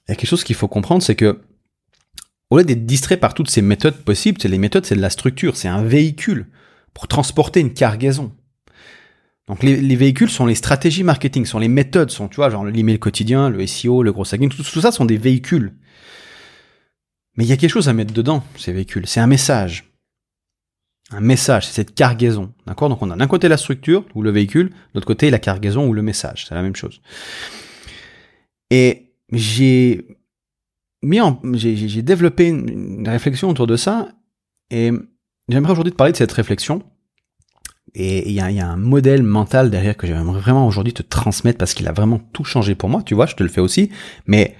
il 0.07 0.12
y 0.12 0.13
a 0.13 0.15
quelque 0.15 0.30
chose 0.30 0.44
qu'il 0.44 0.56
faut 0.56 0.68
comprendre, 0.68 1.04
c'est 1.04 1.15
que 1.15 1.42
au 2.50 2.57
lieu 2.57 2.63
d'être 2.63 2.86
distrait 2.86 3.18
par 3.18 3.33
toutes 3.33 3.50
ces 3.50 3.62
méthodes 3.62 3.98
possibles, 4.04 4.39
les 4.44 4.57
méthodes, 4.57 4.86
c'est 4.86 4.95
de 4.95 5.01
la 5.01 5.09
structure, 5.09 5.57
c'est 5.57 5.68
un 5.68 5.83
véhicule 5.83 6.48
pour 6.94 7.07
transporter 7.07 7.59
une 7.59 7.74
cargaison. 7.74 8.31
Donc 9.48 9.63
les, 9.63 9.95
véhicules 9.95 10.30
sont 10.30 10.45
les 10.45 10.56
stratégies 10.56 11.04
marketing, 11.04 11.45
sont 11.45 11.59
les 11.59 11.69
méthodes, 11.69 12.09
sont 12.09 12.27
tu 12.27 12.38
vois 12.38 12.50
genre 12.50 12.65
l'email 12.65 13.00
quotidien, 13.00 13.50
le 13.50 13.65
SEO, 13.65 14.04
le 14.04 14.12
gros 14.12 14.24
hacking, 14.33 14.50
tout, 14.50 14.63
tout 14.63 14.81
ça 14.81 14.92
sont 14.92 15.06
des 15.06 15.18
véhicules. 15.18 15.74
Mais 17.36 17.45
il 17.45 17.48
y 17.48 17.54
a 17.54 17.57
quelque 17.57 17.71
chose 17.71 17.88
à 17.88 17.94
mettre 17.94 18.13
dedans, 18.13 18.44
ces 18.57 18.74
véhicules. 18.74 19.07
C'est 19.07 19.19
un 19.19 19.27
message 19.27 19.88
un 21.12 21.21
message, 21.21 21.68
c'est 21.68 21.74
cette 21.74 21.95
cargaison. 21.95 22.54
D'accord? 22.65 22.89
Donc 22.89 23.01
on 23.01 23.09
a 23.12 23.15
d'un 23.15 23.27
côté 23.27 23.48
la 23.48 23.57
structure 23.57 24.04
ou 24.13 24.21
le 24.21 24.31
véhicule, 24.31 24.69
de 24.69 24.75
l'autre 24.95 25.07
côté 25.07 25.30
la 25.30 25.39
cargaison 25.39 25.88
ou 25.88 25.94
le 25.94 26.01
message. 26.01 26.45
C'est 26.48 26.56
la 26.56 26.62
même 26.62 26.75
chose. 26.75 27.01
Et 28.69 29.06
j'ai 29.31 30.07
mis 31.01 31.21
en, 31.21 31.39
j'ai 31.53 32.01
développé 32.01 32.47
une, 32.47 33.07
réflexion 33.07 33.50
autour 33.50 33.68
de 33.68 33.75
ça 33.75 34.09
et 34.69 34.91
j'aimerais 35.50 35.71
aujourd'hui 35.71 35.91
te 35.91 35.97
parler 35.97 36.13
de 36.13 36.18
cette 36.18 36.31
réflexion. 36.31 36.83
Et 37.94 38.27
il 38.27 38.33
y 38.33 38.41
a, 38.41 38.51
y 38.51 38.59
a, 38.59 38.68
un 38.68 38.77
modèle 38.77 39.24
mental 39.24 39.71
derrière 39.71 39.95
que 39.95 40.06
j'aimerais 40.07 40.39
vraiment 40.39 40.68
aujourd'hui 40.68 40.94
te 40.94 41.01
transmettre 41.01 41.57
parce 41.57 41.74
qu'il 41.74 41.88
a 41.88 41.94
vraiment 41.94 42.19
tout 42.19 42.44
changé 42.44 42.75
pour 42.75 42.89
moi. 42.89 43.01
Tu 43.01 43.15
vois, 43.15 43.25
je 43.25 43.35
te 43.35 43.44
le 43.44 43.50
fais 43.50 43.62
aussi. 43.62 43.89
Mais 44.25 44.56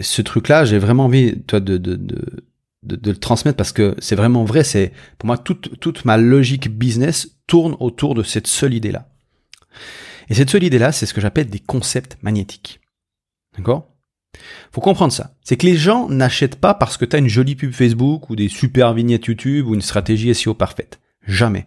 ce 0.00 0.22
truc-là, 0.22 0.64
j'ai 0.64 0.78
vraiment 0.78 1.06
envie, 1.06 1.42
toi, 1.42 1.60
de, 1.60 1.78
de, 1.78 1.96
de 1.96 2.46
de, 2.86 3.10
le 3.10 3.16
transmettre 3.16 3.56
parce 3.56 3.72
que 3.72 3.94
c'est 3.98 4.16
vraiment 4.16 4.44
vrai. 4.44 4.64
C'est 4.64 4.92
pour 5.18 5.26
moi 5.26 5.38
toute 5.38 5.78
toute 5.80 6.04
ma 6.04 6.16
logique 6.16 6.68
business 6.68 7.38
tourne 7.46 7.76
autour 7.80 8.14
de 8.14 8.22
cette 8.22 8.46
seule 8.46 8.74
idée 8.74 8.92
là. 8.92 9.08
Et 10.28 10.34
cette 10.34 10.50
seule 10.50 10.64
idée 10.64 10.78
là, 10.78 10.92
c'est 10.92 11.06
ce 11.06 11.14
que 11.14 11.20
j'appelle 11.20 11.48
des 11.48 11.58
concepts 11.58 12.18
magnétiques. 12.22 12.80
D'accord? 13.56 13.88
Faut 14.72 14.80
comprendre 14.80 15.12
ça. 15.12 15.34
C'est 15.42 15.56
que 15.56 15.66
les 15.66 15.76
gens 15.76 16.08
n'achètent 16.08 16.60
pas 16.60 16.74
parce 16.74 16.96
que 16.96 17.04
tu 17.04 17.16
as 17.16 17.18
une 17.18 17.28
jolie 17.28 17.54
pub 17.54 17.72
Facebook 17.72 18.30
ou 18.30 18.36
des 18.36 18.48
super 18.48 18.94
vignettes 18.94 19.26
YouTube 19.26 19.66
ou 19.66 19.74
une 19.74 19.82
stratégie 19.82 20.34
SEO 20.34 20.54
parfaite. 20.54 21.00
Jamais. 21.26 21.66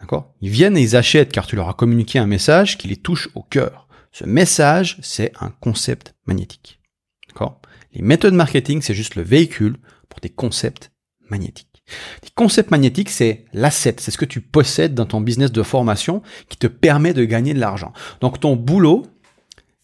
D'accord? 0.00 0.34
Ils 0.40 0.50
viennent 0.50 0.76
et 0.76 0.82
ils 0.82 0.96
achètent 0.96 1.32
car 1.32 1.46
tu 1.46 1.56
leur 1.56 1.68
as 1.68 1.74
communiqué 1.74 2.18
un 2.18 2.26
message 2.26 2.78
qui 2.78 2.88
les 2.88 2.96
touche 2.96 3.28
au 3.34 3.42
cœur. 3.42 3.88
Ce 4.12 4.24
message, 4.24 4.98
c'est 5.02 5.32
un 5.40 5.50
concept 5.50 6.14
magnétique. 6.26 6.80
D'accord? 7.28 7.60
Les 7.92 8.02
méthodes 8.02 8.34
marketing, 8.34 8.82
c'est 8.82 8.94
juste 8.94 9.14
le 9.14 9.22
véhicule 9.22 9.76
pour 10.08 10.20
des 10.20 10.30
concepts 10.30 10.90
magnétiques. 11.30 11.82
Les 12.22 12.30
concepts 12.34 12.70
magnétiques, 12.70 13.10
c'est 13.10 13.44
l'asset, 13.52 13.96
c'est 13.98 14.10
ce 14.10 14.18
que 14.18 14.24
tu 14.24 14.40
possèdes 14.40 14.94
dans 14.94 15.06
ton 15.06 15.20
business 15.20 15.52
de 15.52 15.62
formation 15.62 16.22
qui 16.48 16.56
te 16.56 16.66
permet 16.66 17.14
de 17.14 17.24
gagner 17.24 17.54
de 17.54 17.60
l'argent. 17.60 17.92
Donc 18.20 18.40
ton 18.40 18.56
boulot, 18.56 19.06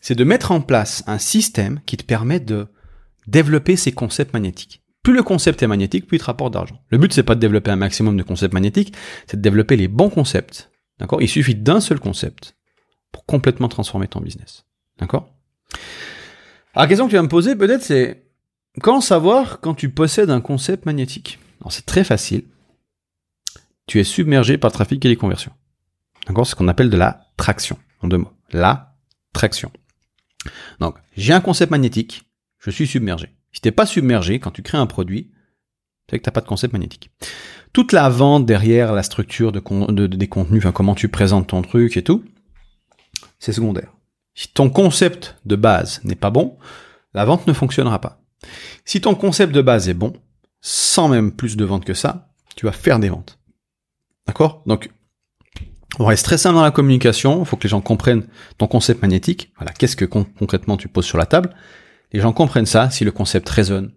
c'est 0.02 0.14
de 0.14 0.24
mettre 0.24 0.50
en 0.50 0.60
place 0.60 1.02
un 1.06 1.16
système 1.16 1.80
qui 1.86 1.96
te 1.96 2.04
permet 2.04 2.40
de 2.40 2.66
développer 3.26 3.76
ces 3.76 3.92
concepts 3.92 4.34
magnétiques. 4.34 4.82
Plus 5.02 5.14
le 5.14 5.22
concept 5.22 5.62
est 5.62 5.66
magnétique, 5.66 6.06
plus 6.06 6.18
il 6.18 6.20
te 6.20 6.26
rapporte 6.26 6.52
d'argent. 6.52 6.78
Le 6.90 6.98
but, 6.98 7.12
c'est 7.12 7.22
pas 7.22 7.34
de 7.34 7.40
développer 7.40 7.70
un 7.70 7.76
maximum 7.76 8.16
de 8.16 8.22
concepts 8.22 8.52
magnétiques, 8.52 8.94
c'est 9.26 9.38
de 9.38 9.42
développer 9.42 9.76
les 9.76 9.88
bons 9.88 10.10
concepts. 10.10 10.70
D'accord? 10.98 11.22
Il 11.22 11.28
suffit 11.28 11.54
d'un 11.54 11.80
seul 11.80 11.98
concept 11.98 12.56
pour 13.10 13.24
complètement 13.24 13.68
transformer 13.68 14.06
ton 14.06 14.20
business. 14.20 14.66
D'accord? 14.98 15.30
Alors, 16.74 16.84
la 16.84 16.86
question 16.88 17.06
que 17.06 17.10
tu 17.10 17.16
vas 17.16 17.22
me 17.22 17.28
poser, 17.28 17.56
peut-être, 17.56 17.82
c'est 17.82 18.22
Comment 18.80 19.02
savoir 19.02 19.60
quand 19.60 19.74
tu 19.74 19.90
possèdes 19.90 20.30
un 20.30 20.40
concept 20.40 20.86
magnétique? 20.86 21.38
Alors 21.60 21.72
c'est 21.72 21.84
très 21.84 22.04
facile. 22.04 22.44
Tu 23.86 24.00
es 24.00 24.04
submergé 24.04 24.56
par 24.56 24.70
le 24.70 24.72
trafic 24.72 25.04
et 25.04 25.08
les 25.08 25.16
conversions. 25.16 25.52
D'accord? 26.26 26.46
C'est 26.46 26.52
ce 26.52 26.56
qu'on 26.56 26.68
appelle 26.68 26.88
de 26.88 26.96
la 26.96 27.26
traction, 27.36 27.78
en 28.00 28.08
deux 28.08 28.16
mots. 28.16 28.32
La 28.50 28.96
traction. 29.34 29.70
Donc, 30.80 30.96
j'ai 31.16 31.32
un 31.32 31.40
concept 31.40 31.70
magnétique, 31.70 32.24
je 32.58 32.70
suis 32.70 32.86
submergé. 32.86 33.30
Si 33.52 33.60
t'es 33.60 33.70
pas 33.70 33.86
submergé, 33.86 34.38
quand 34.38 34.50
tu 34.50 34.62
crées 34.62 34.78
un 34.78 34.86
produit, 34.86 35.30
c'est 36.08 36.18
que 36.18 36.24
t'as 36.24 36.30
pas 36.30 36.40
de 36.40 36.46
concept 36.46 36.72
magnétique. 36.72 37.10
Toute 37.72 37.92
la 37.92 38.08
vente 38.08 38.44
derrière 38.44 38.92
la 38.92 39.02
structure 39.02 39.52
de, 39.52 40.06
des 40.06 40.28
contenus, 40.28 40.62
enfin 40.62 40.72
comment 40.72 40.94
tu 40.94 41.08
présentes 41.08 41.48
ton 41.48 41.62
truc 41.62 41.96
et 41.96 42.04
tout, 42.04 42.24
c'est 43.38 43.52
secondaire. 43.52 43.92
Si 44.34 44.48
ton 44.48 44.70
concept 44.70 45.36
de 45.46 45.56
base 45.56 46.00
n'est 46.04 46.14
pas 46.14 46.30
bon, 46.30 46.58
la 47.14 47.24
vente 47.24 47.46
ne 47.46 47.52
fonctionnera 47.52 48.00
pas. 48.00 48.22
Si 48.84 49.00
ton 49.00 49.14
concept 49.14 49.54
de 49.54 49.62
base 49.62 49.88
est 49.88 49.94
bon, 49.94 50.12
sans 50.60 51.08
même 51.08 51.32
plus 51.32 51.56
de 51.56 51.64
ventes 51.64 51.84
que 51.84 51.94
ça, 51.94 52.30
tu 52.56 52.66
vas 52.66 52.72
faire 52.72 52.98
des 52.98 53.08
ventes. 53.08 53.38
D'accord? 54.26 54.62
Donc, 54.66 54.90
on 55.98 56.06
reste 56.06 56.24
très 56.24 56.38
simple 56.38 56.56
dans 56.56 56.62
la 56.62 56.70
communication, 56.70 57.40
il 57.40 57.46
faut 57.46 57.56
que 57.56 57.64
les 57.64 57.68
gens 57.68 57.80
comprennent 57.80 58.26
ton 58.58 58.66
concept 58.66 59.02
magnétique. 59.02 59.52
Voilà, 59.56 59.72
qu'est-ce 59.72 59.96
que 59.96 60.04
concrètement 60.04 60.76
tu 60.76 60.88
poses 60.88 61.04
sur 61.04 61.18
la 61.18 61.26
table 61.26 61.50
Les 62.12 62.20
gens 62.20 62.32
comprennent 62.32 62.66
ça, 62.66 62.90
si 62.90 63.04
le 63.04 63.12
concept 63.12 63.48
résonne, 63.48 63.92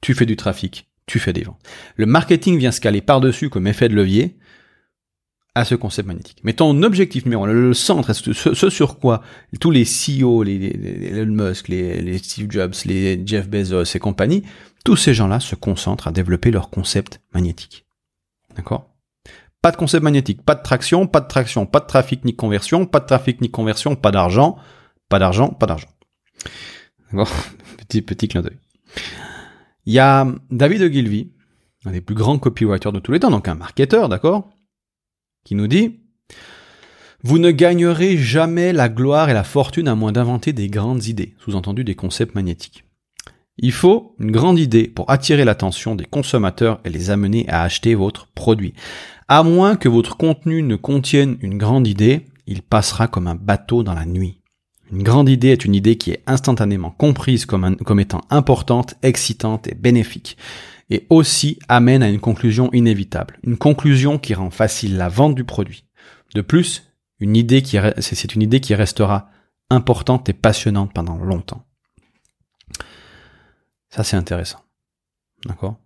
tu 0.00 0.14
fais 0.14 0.26
du 0.26 0.36
trafic, 0.36 0.88
tu 1.06 1.18
fais 1.18 1.32
des 1.32 1.42
ventes. 1.42 1.60
Le 1.96 2.06
marketing 2.06 2.58
vient 2.58 2.72
se 2.72 2.80
caler 2.80 3.02
par-dessus 3.02 3.50
comme 3.50 3.66
effet 3.66 3.88
de 3.88 3.94
levier, 3.94 4.38
à 5.54 5.64
ce 5.64 5.74
concept 5.74 6.08
magnétique. 6.08 6.38
Mais 6.42 6.52
ton 6.52 6.82
objectif 6.82 7.24
numéro 7.24 7.46
le, 7.46 7.74
centre, 7.74 8.12
ce, 8.12 8.70
sur 8.70 8.98
quoi 8.98 9.22
tous 9.60 9.70
les 9.70 9.84
CEO, 9.84 10.42
les, 10.42 11.10
Elon 11.12 11.32
Musk, 11.32 11.68
les, 11.68 12.18
Steve 12.18 12.50
Jobs, 12.50 12.74
les 12.86 13.22
Jeff 13.24 13.48
Bezos 13.48 13.84
et 13.94 13.98
compagnie, 14.00 14.42
tous 14.84 14.96
ces 14.96 15.14
gens-là 15.14 15.40
se 15.40 15.54
concentrent 15.54 16.08
à 16.08 16.12
développer 16.12 16.50
leur 16.50 16.70
concept 16.70 17.20
magnétique. 17.32 17.86
D'accord? 18.56 18.93
Pas 19.64 19.70
de 19.70 19.78
concept 19.78 20.04
magnétique, 20.04 20.42
pas 20.42 20.54
de 20.56 20.62
traction, 20.62 21.06
pas 21.06 21.22
de 21.22 21.26
traction, 21.26 21.64
pas 21.64 21.80
de 21.80 21.86
trafic 21.86 22.26
ni 22.26 22.36
conversion, 22.36 22.84
pas 22.84 23.00
de 23.00 23.06
trafic 23.06 23.40
ni 23.40 23.50
conversion, 23.50 23.96
pas 23.96 24.10
d'argent, 24.10 24.58
pas 25.08 25.18
d'argent, 25.18 25.48
pas 25.48 25.64
d'argent. 25.64 25.88
D'accord 27.10 27.32
Petit, 27.78 28.02
petit 28.02 28.28
clin 28.28 28.42
d'œil. 28.42 28.58
Il 29.86 29.94
y 29.94 29.98
a 29.98 30.26
David 30.50 30.82
Ogilvy, 30.82 31.32
un 31.86 31.92
des 31.92 32.02
plus 32.02 32.14
grands 32.14 32.38
copywriters 32.38 32.92
de 32.92 32.98
tous 33.00 33.12
les 33.12 33.20
temps, 33.20 33.30
donc 33.30 33.48
un 33.48 33.54
marketeur, 33.54 34.10
d'accord 34.10 34.50
qui 35.46 35.54
nous 35.54 35.66
dit 35.66 35.98
Vous 37.22 37.38
ne 37.38 37.50
gagnerez 37.50 38.18
jamais 38.18 38.74
la 38.74 38.90
gloire 38.90 39.30
et 39.30 39.34
la 39.34 39.44
fortune 39.44 39.88
à 39.88 39.94
moins 39.94 40.12
d'inventer 40.12 40.52
des 40.52 40.68
grandes 40.68 41.06
idées, 41.06 41.36
sous-entendu 41.38 41.84
des 41.84 41.94
concepts 41.94 42.34
magnétiques. 42.34 42.84
Il 43.56 43.72
faut 43.72 44.16
une 44.18 44.32
grande 44.32 44.58
idée 44.58 44.88
pour 44.88 45.10
attirer 45.10 45.44
l'attention 45.44 45.94
des 45.94 46.04
consommateurs 46.04 46.80
et 46.84 46.90
les 46.90 47.10
amener 47.10 47.48
à 47.48 47.62
acheter 47.62 47.94
votre 47.94 48.26
produit. 48.28 48.74
À 49.28 49.42
moins 49.42 49.76
que 49.76 49.88
votre 49.88 50.16
contenu 50.16 50.62
ne 50.62 50.76
contienne 50.76 51.36
une 51.40 51.56
grande 51.56 51.86
idée, 51.86 52.26
il 52.46 52.62
passera 52.62 53.06
comme 53.06 53.28
un 53.28 53.36
bateau 53.36 53.82
dans 53.82 53.94
la 53.94 54.06
nuit. 54.06 54.40
Une 54.92 55.02
grande 55.02 55.28
idée 55.28 55.48
est 55.48 55.64
une 55.64 55.74
idée 55.74 55.96
qui 55.96 56.10
est 56.10 56.22
instantanément 56.26 56.90
comprise 56.90 57.46
comme, 57.46 58.00
étant 58.00 58.20
importante, 58.30 58.94
excitante 59.02 59.66
et 59.68 59.74
bénéfique 59.74 60.36
et 60.90 61.06
aussi 61.08 61.58
amène 61.68 62.02
à 62.02 62.10
une 62.10 62.20
conclusion 62.20 62.70
inévitable, 62.72 63.38
une 63.42 63.56
conclusion 63.56 64.18
qui 64.18 64.34
rend 64.34 64.50
facile 64.50 64.96
la 64.98 65.08
vente 65.08 65.34
du 65.34 65.44
produit. 65.44 65.84
De 66.34 66.42
plus, 66.42 66.90
une 67.20 67.36
idée 67.36 67.62
qui 67.62 67.78
c'est 67.98 68.34
une 68.34 68.42
idée 68.42 68.60
qui 68.60 68.74
restera 68.74 69.30
importante 69.70 70.28
et 70.28 70.34
passionnante 70.34 70.92
pendant 70.92 71.16
longtemps. 71.16 71.64
Ça, 73.94 74.02
c'est 74.02 74.16
intéressant. 74.16 74.58
D'accord? 75.46 75.76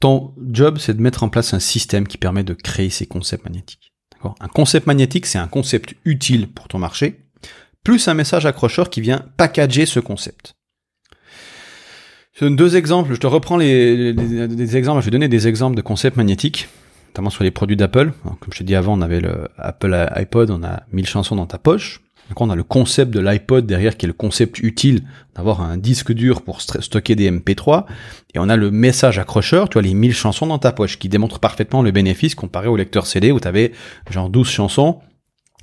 Ton 0.00 0.34
job, 0.50 0.78
c'est 0.78 0.94
de 0.94 1.00
mettre 1.00 1.22
en 1.22 1.30
place 1.30 1.54
un 1.54 1.60
système 1.60 2.06
qui 2.06 2.18
permet 2.18 2.44
de 2.44 2.52
créer 2.52 2.90
ces 2.90 3.06
concepts 3.06 3.44
magnétiques. 3.44 3.94
D'accord? 4.12 4.34
Un 4.40 4.48
concept 4.48 4.86
magnétique, 4.86 5.24
c'est 5.24 5.38
un 5.38 5.48
concept 5.48 5.94
utile 6.04 6.48
pour 6.48 6.68
ton 6.68 6.78
marché, 6.78 7.24
plus 7.84 8.08
un 8.08 8.14
message 8.14 8.44
accrocheur 8.44 8.90
qui 8.90 9.00
vient 9.00 9.24
packager 9.38 9.86
ce 9.86 10.00
concept. 10.00 10.54
Je 12.34 12.46
deux 12.46 12.76
exemples, 12.76 13.14
je 13.14 13.18
te 13.18 13.26
reprends 13.26 13.56
les, 13.56 14.76
exemples, 14.76 15.00
je 15.00 15.06
vais 15.06 15.10
donner 15.10 15.28
des 15.28 15.48
exemples 15.48 15.76
de 15.76 15.82
concepts 15.82 16.16
magnétiques, 16.16 16.68
notamment 17.08 17.30
sur 17.30 17.44
les 17.44 17.50
produits 17.50 17.76
d'Apple. 17.76 18.12
Comme 18.22 18.52
je 18.52 18.58
t'ai 18.58 18.64
dit 18.64 18.74
avant, 18.74 18.96
on 18.96 19.00
avait 19.00 19.20
le 19.20 19.48
Apple 19.56 19.94
iPod, 20.16 20.50
on 20.50 20.62
a 20.62 20.82
1000 20.92 21.06
chansons 21.06 21.36
dans 21.36 21.46
ta 21.46 21.58
poche. 21.58 22.02
Donc 22.30 22.40
on 22.40 22.48
a 22.48 22.54
le 22.54 22.62
concept 22.62 23.10
de 23.10 23.18
l'iPod 23.18 23.66
derrière 23.66 23.96
qui 23.96 24.06
est 24.06 24.08
le 24.08 24.12
concept 24.12 24.60
utile 24.60 25.02
d'avoir 25.34 25.60
un 25.60 25.76
disque 25.76 26.12
dur 26.12 26.42
pour 26.42 26.60
stocker 26.60 27.16
des 27.16 27.28
MP3. 27.28 27.86
Et 28.34 28.38
on 28.38 28.48
a 28.48 28.56
le 28.56 28.70
message 28.70 29.18
accrocheur, 29.18 29.68
tu 29.68 29.74
vois, 29.74 29.82
les 29.82 29.94
1000 29.94 30.14
chansons 30.14 30.46
dans 30.46 30.58
ta 30.58 30.70
poche 30.70 30.98
qui 30.98 31.08
démontre 31.08 31.40
parfaitement 31.40 31.82
le 31.82 31.90
bénéfice 31.90 32.36
comparé 32.36 32.68
au 32.68 32.76
lecteur 32.76 33.06
CD 33.06 33.32
où 33.32 33.40
tu 33.40 33.48
avais 33.48 33.72
genre 34.08 34.30
12 34.30 34.48
chansons 34.48 35.00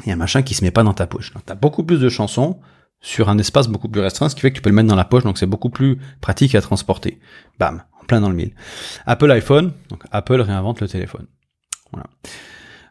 et 0.06 0.12
un 0.12 0.18
machin 0.18 0.42
qui 0.42 0.56
se 0.56 0.64
met 0.64 0.72
pas 0.72 0.84
dans 0.84 0.94
ta 0.94 1.08
poche. 1.08 1.32
Tu 1.34 1.52
as 1.52 1.56
beaucoup 1.56 1.84
plus 1.84 2.02
de 2.02 2.10
chansons 2.10 2.60
sur 3.00 3.30
un 3.30 3.38
espace 3.38 3.70
beaucoup 3.70 3.88
plus 3.88 4.02
restreint, 4.02 4.28
ce 4.28 4.36
qui 4.36 4.42
fait 4.42 4.52
que 4.52 4.58
tu 4.58 4.62
peux 4.62 4.70
le 4.70 4.76
mettre 4.76 4.90
dans 4.90 4.96
la 4.96 5.06
poche, 5.06 5.24
donc 5.24 5.38
c'est 5.38 5.46
beaucoup 5.46 5.70
plus 5.70 6.00
pratique 6.20 6.54
à 6.54 6.62
transporter. 6.62 7.20
Bam, 7.60 7.84
en 8.02 8.06
plein 8.06 8.20
dans 8.20 8.30
le 8.30 8.36
mille. 8.36 8.52
Apple 9.06 9.32
iPhone, 9.32 9.72
donc 9.90 10.04
Apple 10.12 10.42
réinvente 10.42 10.82
le 10.82 10.88
téléphone. 10.90 11.28
Voilà. 11.94 12.08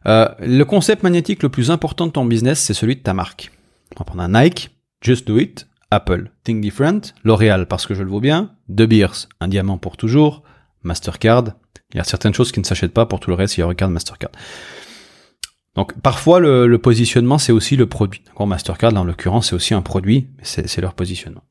Euh, 0.06 0.28
le 0.38 0.64
concept 0.64 1.02
magnétique 1.02 1.42
le 1.42 1.49
plus 1.49 1.71
important 1.71 2.06
de 2.06 2.12
ton 2.12 2.25
business, 2.25 2.61
c'est 2.61 2.75
celui 2.75 2.97
de 2.97 3.02
ta 3.02 3.12
marque. 3.12 3.50
On 3.95 4.00
va 4.00 4.05
prendre 4.05 4.23
un 4.23 4.43
Nike, 4.43 4.71
Just 5.00 5.26
Do 5.26 5.38
It, 5.38 5.66
Apple, 5.90 6.31
Think 6.45 6.61
Different, 6.61 7.00
L'Oréal 7.25 7.66
parce 7.66 7.87
que 7.87 7.95
je 7.95 8.02
le 8.02 8.11
vaux 8.11 8.21
bien, 8.21 8.55
De 8.69 8.87
Beers, 8.87 9.28
un 9.40 9.49
diamant 9.49 9.78
pour 9.78 9.97
toujours, 9.97 10.43
Mastercard. 10.83 11.45
Il 11.93 11.99
y 11.99 12.00
a 12.00 12.05
certaines 12.05 12.35
choses 12.35 12.52
qui 12.52 12.61
ne 12.61 12.64
s'achètent 12.64 12.93
pas 12.93 13.07
pour 13.07 13.21
tout 13.21 13.31
le 13.31 13.37
reste, 13.37 13.57
il 13.57 13.61
y 13.61 13.62
a 13.62 13.66
Regarde 13.66 13.93
Mastercard. 13.93 14.33
Donc 15.75 15.99
parfois 16.00 16.40
le, 16.40 16.78
positionnement 16.78 17.38
c'est 17.38 17.52
aussi 17.52 17.76
le 17.76 17.87
produit. 17.87 18.23
D'accord, 18.26 18.47
Mastercard 18.47 18.95
en 18.97 19.05
l'occurrence 19.05 19.49
c'est 19.49 19.55
aussi 19.55 19.75
un 19.75 19.83
produit, 19.83 20.28
c'est 20.43 20.81
leur 20.81 20.95
positionnement. 20.95 21.45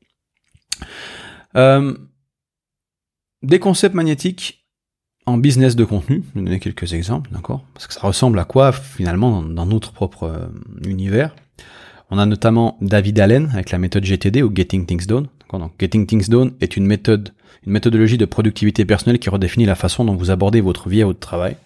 Euh, 1.56 1.96
des 3.42 3.58
concepts 3.58 3.94
magnétiques 3.94 4.66
en 5.24 5.38
business 5.38 5.74
de 5.74 5.84
contenu, 5.84 6.22
je 6.34 6.40
vais 6.40 6.44
donner 6.44 6.60
quelques 6.60 6.92
exemples, 6.92 7.30
d'accord 7.32 7.64
Parce 7.74 7.86
que 7.86 7.94
ça 7.94 8.00
ressemble 8.00 8.38
à 8.38 8.44
quoi 8.44 8.72
finalement 8.72 9.30
dans, 9.30 9.42
dans 9.42 9.66
notre 9.66 9.92
propre 9.92 10.24
euh, 10.24 10.46
univers. 10.84 11.34
On 12.10 12.18
a 12.18 12.26
notamment 12.26 12.78
David 12.80 13.18
Allen 13.18 13.50
avec 13.52 13.70
la 13.70 13.78
méthode 13.78 14.04
GTD 14.04 14.42
ou 14.42 14.52
Getting 14.54 14.86
Things 14.86 15.06
Done. 15.06 15.28
Donc, 15.52 15.72
Getting 15.80 16.06
Things 16.06 16.28
Done 16.28 16.54
est 16.60 16.76
une 16.76 16.86
méthode, 16.86 17.32
une 17.66 17.72
méthodologie 17.72 18.18
de 18.18 18.24
productivité 18.24 18.84
personnelle 18.84 19.18
qui 19.18 19.30
redéfinit 19.30 19.64
la 19.64 19.74
façon 19.74 20.04
dont 20.04 20.14
vous 20.14 20.30
abordez 20.30 20.60
votre 20.60 20.88
vie 20.88 21.00
et 21.00 21.04
votre 21.04 21.20
travail. 21.20 21.56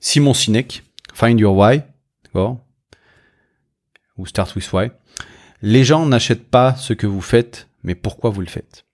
Simon 0.00 0.34
Sinek, 0.34 0.84
Find 1.12 1.38
Your 1.40 1.56
Why, 1.56 1.82
Ou 2.34 4.26
Start 4.26 4.54
with 4.56 4.72
Why. 4.72 4.90
Les 5.62 5.84
gens 5.84 6.06
n'achètent 6.06 6.48
pas 6.48 6.76
ce 6.76 6.92
que 6.92 7.06
vous 7.06 7.20
faites, 7.20 7.68
mais 7.82 7.94
pourquoi 7.94 8.30
vous 8.30 8.40
le 8.40 8.46
faites. 8.46 8.84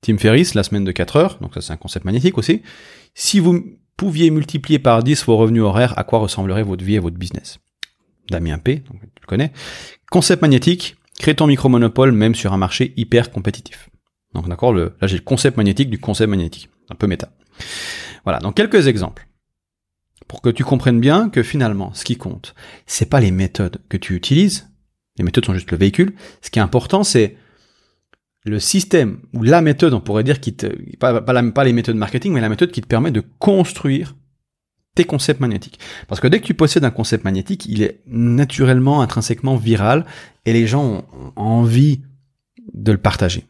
Tim 0.00 0.18
Ferriss, 0.18 0.54
la 0.54 0.64
semaine 0.64 0.84
de 0.84 0.92
4 0.92 1.16
heures, 1.16 1.38
donc 1.40 1.54
ça 1.54 1.60
c'est 1.60 1.72
un 1.72 1.76
concept 1.76 2.04
magnétique 2.04 2.38
aussi. 2.38 2.62
Si 3.14 3.38
vous 3.38 3.64
pouviez 3.96 4.30
multiplier 4.30 4.78
par 4.78 5.02
10 5.02 5.24
vos 5.26 5.36
revenus 5.36 5.62
horaires, 5.62 5.96
à 5.98 6.04
quoi 6.04 6.18
ressemblerait 6.18 6.62
votre 6.62 6.84
vie 6.84 6.94
et 6.94 6.98
votre 6.98 7.18
business? 7.18 7.58
Damien 8.30 8.58
P, 8.58 8.76
donc, 8.76 9.00
tu 9.00 9.22
le 9.22 9.26
connais. 9.26 9.52
Concept 10.10 10.42
magnétique, 10.42 10.96
crée 11.18 11.34
ton 11.34 11.46
micro-monopole 11.46 12.12
même 12.12 12.34
sur 12.34 12.52
un 12.52 12.56
marché 12.56 12.92
hyper 12.96 13.30
compétitif. 13.30 13.90
Donc 14.34 14.48
d'accord, 14.48 14.72
là 14.72 14.90
j'ai 15.02 15.16
le 15.16 15.22
concept 15.22 15.56
magnétique 15.56 15.90
du 15.90 15.98
concept 15.98 16.30
magnétique, 16.30 16.70
un 16.88 16.94
peu 16.94 17.06
méta. 17.06 17.30
Voilà, 18.24 18.38
donc 18.38 18.56
quelques 18.56 18.86
exemples. 18.86 19.26
Pour 20.28 20.42
que 20.42 20.50
tu 20.50 20.62
comprennes 20.62 21.00
bien 21.00 21.28
que 21.28 21.42
finalement, 21.42 21.92
ce 21.92 22.04
qui 22.04 22.16
compte, 22.16 22.54
c'est 22.86 23.10
pas 23.10 23.20
les 23.20 23.32
méthodes 23.32 23.78
que 23.88 23.96
tu 23.96 24.14
utilises, 24.14 24.70
les 25.18 25.24
méthodes 25.24 25.44
sont 25.44 25.54
juste 25.54 25.70
le 25.72 25.76
véhicule. 25.76 26.14
Ce 26.40 26.50
qui 26.50 26.60
est 26.60 26.62
important, 26.62 27.02
c'est 27.02 27.36
le 28.44 28.58
système 28.58 29.20
ou 29.34 29.42
la 29.42 29.60
méthode, 29.60 29.92
on 29.92 30.00
pourrait 30.00 30.24
dire, 30.24 30.40
qui 30.40 30.54
te, 30.54 30.66
pas, 30.96 31.64
les 31.64 31.72
méthodes 31.72 31.96
marketing, 31.96 32.32
mais 32.32 32.40
la 32.40 32.48
méthode 32.48 32.70
qui 32.70 32.80
te 32.80 32.86
permet 32.86 33.10
de 33.10 33.22
construire 33.38 34.14
tes 34.94 35.04
concepts 35.04 35.40
magnétiques. 35.40 35.78
Parce 36.08 36.20
que 36.20 36.26
dès 36.26 36.40
que 36.40 36.46
tu 36.46 36.54
possèdes 36.54 36.84
un 36.84 36.90
concept 36.90 37.24
magnétique, 37.24 37.66
il 37.66 37.82
est 37.82 38.00
naturellement, 38.06 39.02
intrinsèquement 39.02 39.56
viral 39.56 40.04
et 40.46 40.52
les 40.52 40.66
gens 40.66 41.04
ont 41.12 41.32
envie 41.36 42.02
de 42.72 42.92
le 42.92 42.98
partager. 42.98 43.46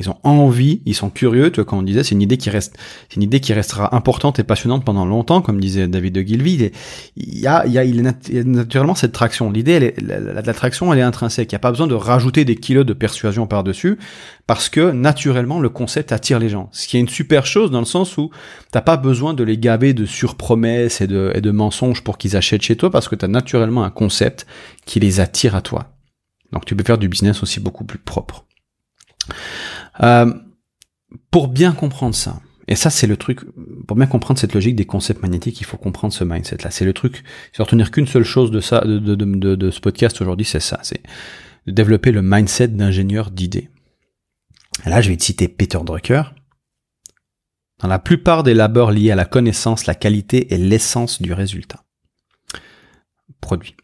Ils 0.00 0.08
ont 0.08 0.16
envie, 0.22 0.80
ils 0.86 0.94
sont 0.94 1.10
curieux, 1.10 1.50
tu 1.50 1.56
vois, 1.56 1.64
comme 1.64 1.80
on 1.80 1.82
disait, 1.82 2.02
c'est 2.02 2.14
une 2.14 2.22
idée 2.22 2.38
qui 2.38 2.48
reste, 2.48 2.76
c'est 3.08 3.16
une 3.16 3.22
idée 3.22 3.40
qui 3.40 3.52
restera 3.52 3.94
importante 3.94 4.38
et 4.38 4.44
passionnante 4.44 4.84
pendant 4.84 5.04
longtemps, 5.04 5.42
comme 5.42 5.60
disait 5.60 5.86
David 5.88 6.14
de 6.14 6.22
Guilvy. 6.22 6.70
Il 7.16 7.38
y 7.38 7.46
a, 7.46 7.66
il 7.66 7.72
y 7.72 7.78
a, 7.78 7.84
il 7.84 7.96
y 7.96 8.38
a 8.38 8.44
naturellement 8.44 8.94
cette 8.94 9.12
traction. 9.12 9.50
L'idée, 9.50 9.72
elle 9.72 9.82
est, 9.82 10.00
l'attraction, 10.00 10.92
elle 10.92 10.98
est 10.98 11.02
intrinsèque. 11.02 11.52
Il 11.52 11.54
n'y 11.54 11.56
a 11.56 11.60
pas 11.60 11.70
besoin 11.70 11.86
de 11.86 11.94
rajouter 11.94 12.44
des 12.44 12.56
kilos 12.56 12.86
de 12.86 12.94
persuasion 12.94 13.46
par-dessus, 13.46 13.98
parce 14.46 14.68
que 14.68 14.90
naturellement, 14.90 15.60
le 15.60 15.68
concept 15.68 16.12
attire 16.12 16.38
les 16.38 16.48
gens. 16.48 16.70
Ce 16.72 16.88
qui 16.88 16.96
est 16.96 17.00
une 17.00 17.08
super 17.08 17.44
chose 17.44 17.70
dans 17.70 17.80
le 17.80 17.84
sens 17.84 18.16
où 18.16 18.30
t'as 18.72 18.80
pas 18.80 18.96
besoin 18.96 19.34
de 19.34 19.44
les 19.44 19.58
gaver 19.58 19.92
de 19.92 20.06
surpromesses 20.06 21.00
et 21.00 21.06
de, 21.06 21.32
et 21.34 21.40
de 21.40 21.50
mensonges 21.50 22.02
pour 22.02 22.16
qu'ils 22.16 22.36
achètent 22.36 22.62
chez 22.62 22.76
toi, 22.76 22.90
parce 22.90 23.08
que 23.08 23.16
tu 23.16 23.24
as 23.24 23.28
naturellement 23.28 23.84
un 23.84 23.90
concept 23.90 24.46
qui 24.86 24.98
les 24.98 25.20
attire 25.20 25.54
à 25.54 25.60
toi. 25.60 25.92
Donc 26.52 26.64
tu 26.64 26.74
peux 26.74 26.84
faire 26.84 26.98
du 26.98 27.08
business 27.08 27.42
aussi 27.42 27.60
beaucoup 27.60 27.84
plus 27.84 27.98
propre. 27.98 28.46
Euh, 30.02 30.32
pour 31.30 31.48
bien 31.48 31.72
comprendre 31.72 32.14
ça, 32.14 32.40
et 32.68 32.76
ça 32.76 32.90
c'est 32.90 33.06
le 33.06 33.16
truc, 33.16 33.40
pour 33.86 33.96
bien 33.96 34.06
comprendre 34.06 34.38
cette 34.38 34.54
logique 34.54 34.76
des 34.76 34.86
concepts 34.86 35.22
magnétiques, 35.22 35.60
il 35.60 35.64
faut 35.64 35.76
comprendre 35.76 36.14
ce 36.14 36.24
mindset-là. 36.24 36.70
C'est 36.70 36.84
le 36.84 36.92
truc, 36.92 37.24
c'est 37.52 37.62
retenir 37.62 37.90
qu'une 37.90 38.06
seule 38.06 38.24
chose 38.24 38.50
de 38.50 38.60
ça, 38.60 38.80
de, 38.80 38.98
de, 38.98 39.14
de, 39.14 39.54
de 39.54 39.70
ce 39.70 39.80
podcast 39.80 40.20
aujourd'hui, 40.20 40.46
c'est 40.46 40.60
ça, 40.60 40.78
c'est 40.82 41.02
développer 41.66 42.12
le 42.12 42.22
mindset 42.22 42.68
d'ingénieur 42.68 43.30
d'idées. 43.30 43.70
Là, 44.86 45.00
je 45.00 45.10
vais 45.10 45.16
te 45.16 45.24
citer 45.24 45.48
Peter 45.48 45.78
Drucker. 45.84 46.22
Dans 47.80 47.88
la 47.88 47.98
plupart 47.98 48.42
des 48.42 48.54
labeurs 48.54 48.90
liés 48.90 49.10
à 49.10 49.16
la 49.16 49.24
connaissance, 49.24 49.86
la 49.86 49.94
qualité 49.94 50.52
est 50.52 50.58
l'essence 50.58 51.20
du 51.20 51.32
résultat. 51.32 51.84
Produit. 53.40 53.74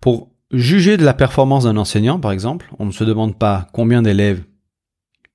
Pour 0.00 0.32
juger 0.52 0.96
de 0.96 1.04
la 1.04 1.14
performance 1.14 1.64
d'un 1.64 1.76
enseignant, 1.76 2.20
par 2.20 2.32
exemple, 2.32 2.70
on 2.78 2.86
ne 2.86 2.92
se 2.92 3.04
demande 3.04 3.38
pas 3.38 3.68
combien 3.72 4.02
d'élèves 4.02 4.44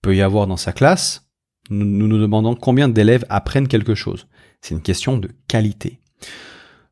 peut 0.04 0.16
y 0.16 0.22
avoir 0.22 0.46
dans 0.46 0.58
sa 0.58 0.74
classe, 0.74 1.28
nous 1.72 2.08
nous, 2.08 2.20
demandons 2.20 2.56
combien 2.56 2.90
d'élèves 2.90 3.26
apprennent 3.30 3.70
quelque 3.70 3.96
chose. 3.96 4.28
C'est 4.62 4.76
une 4.76 4.82
question 4.82 5.18
de 5.18 5.30
qualité. 5.48 6.00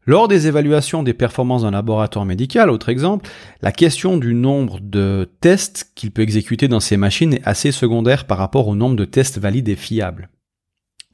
Lors 0.08 0.28
des 0.28 0.48
évaluations 0.48 1.04
des 1.04 1.14
performances 1.14 1.62
d'un 1.62 1.72
laboratoire 1.72 2.26
médical, 2.26 2.72
autre 2.72 2.90
exemple, 2.90 3.30
la 3.62 3.72
question 3.72 4.18
du 4.18 4.34
nombre 4.34 4.80
de 4.82 5.30
tests 5.42 5.92
qu'il 5.94 6.12
peut 6.12 6.24
exécuter 6.24 6.68
dans 6.68 6.80
ses 6.80 6.98
machines 6.98 7.34
est 7.34 7.46
assez 7.48 7.72
secondaire 7.72 8.26
par 8.26 8.40
rapport 8.40 8.68
au 8.68 8.76
nombre 8.76 8.96
de 8.96 9.06
tests 9.06 9.38
valides 9.38 9.70
et 9.70 9.76
fiables. 9.76 10.30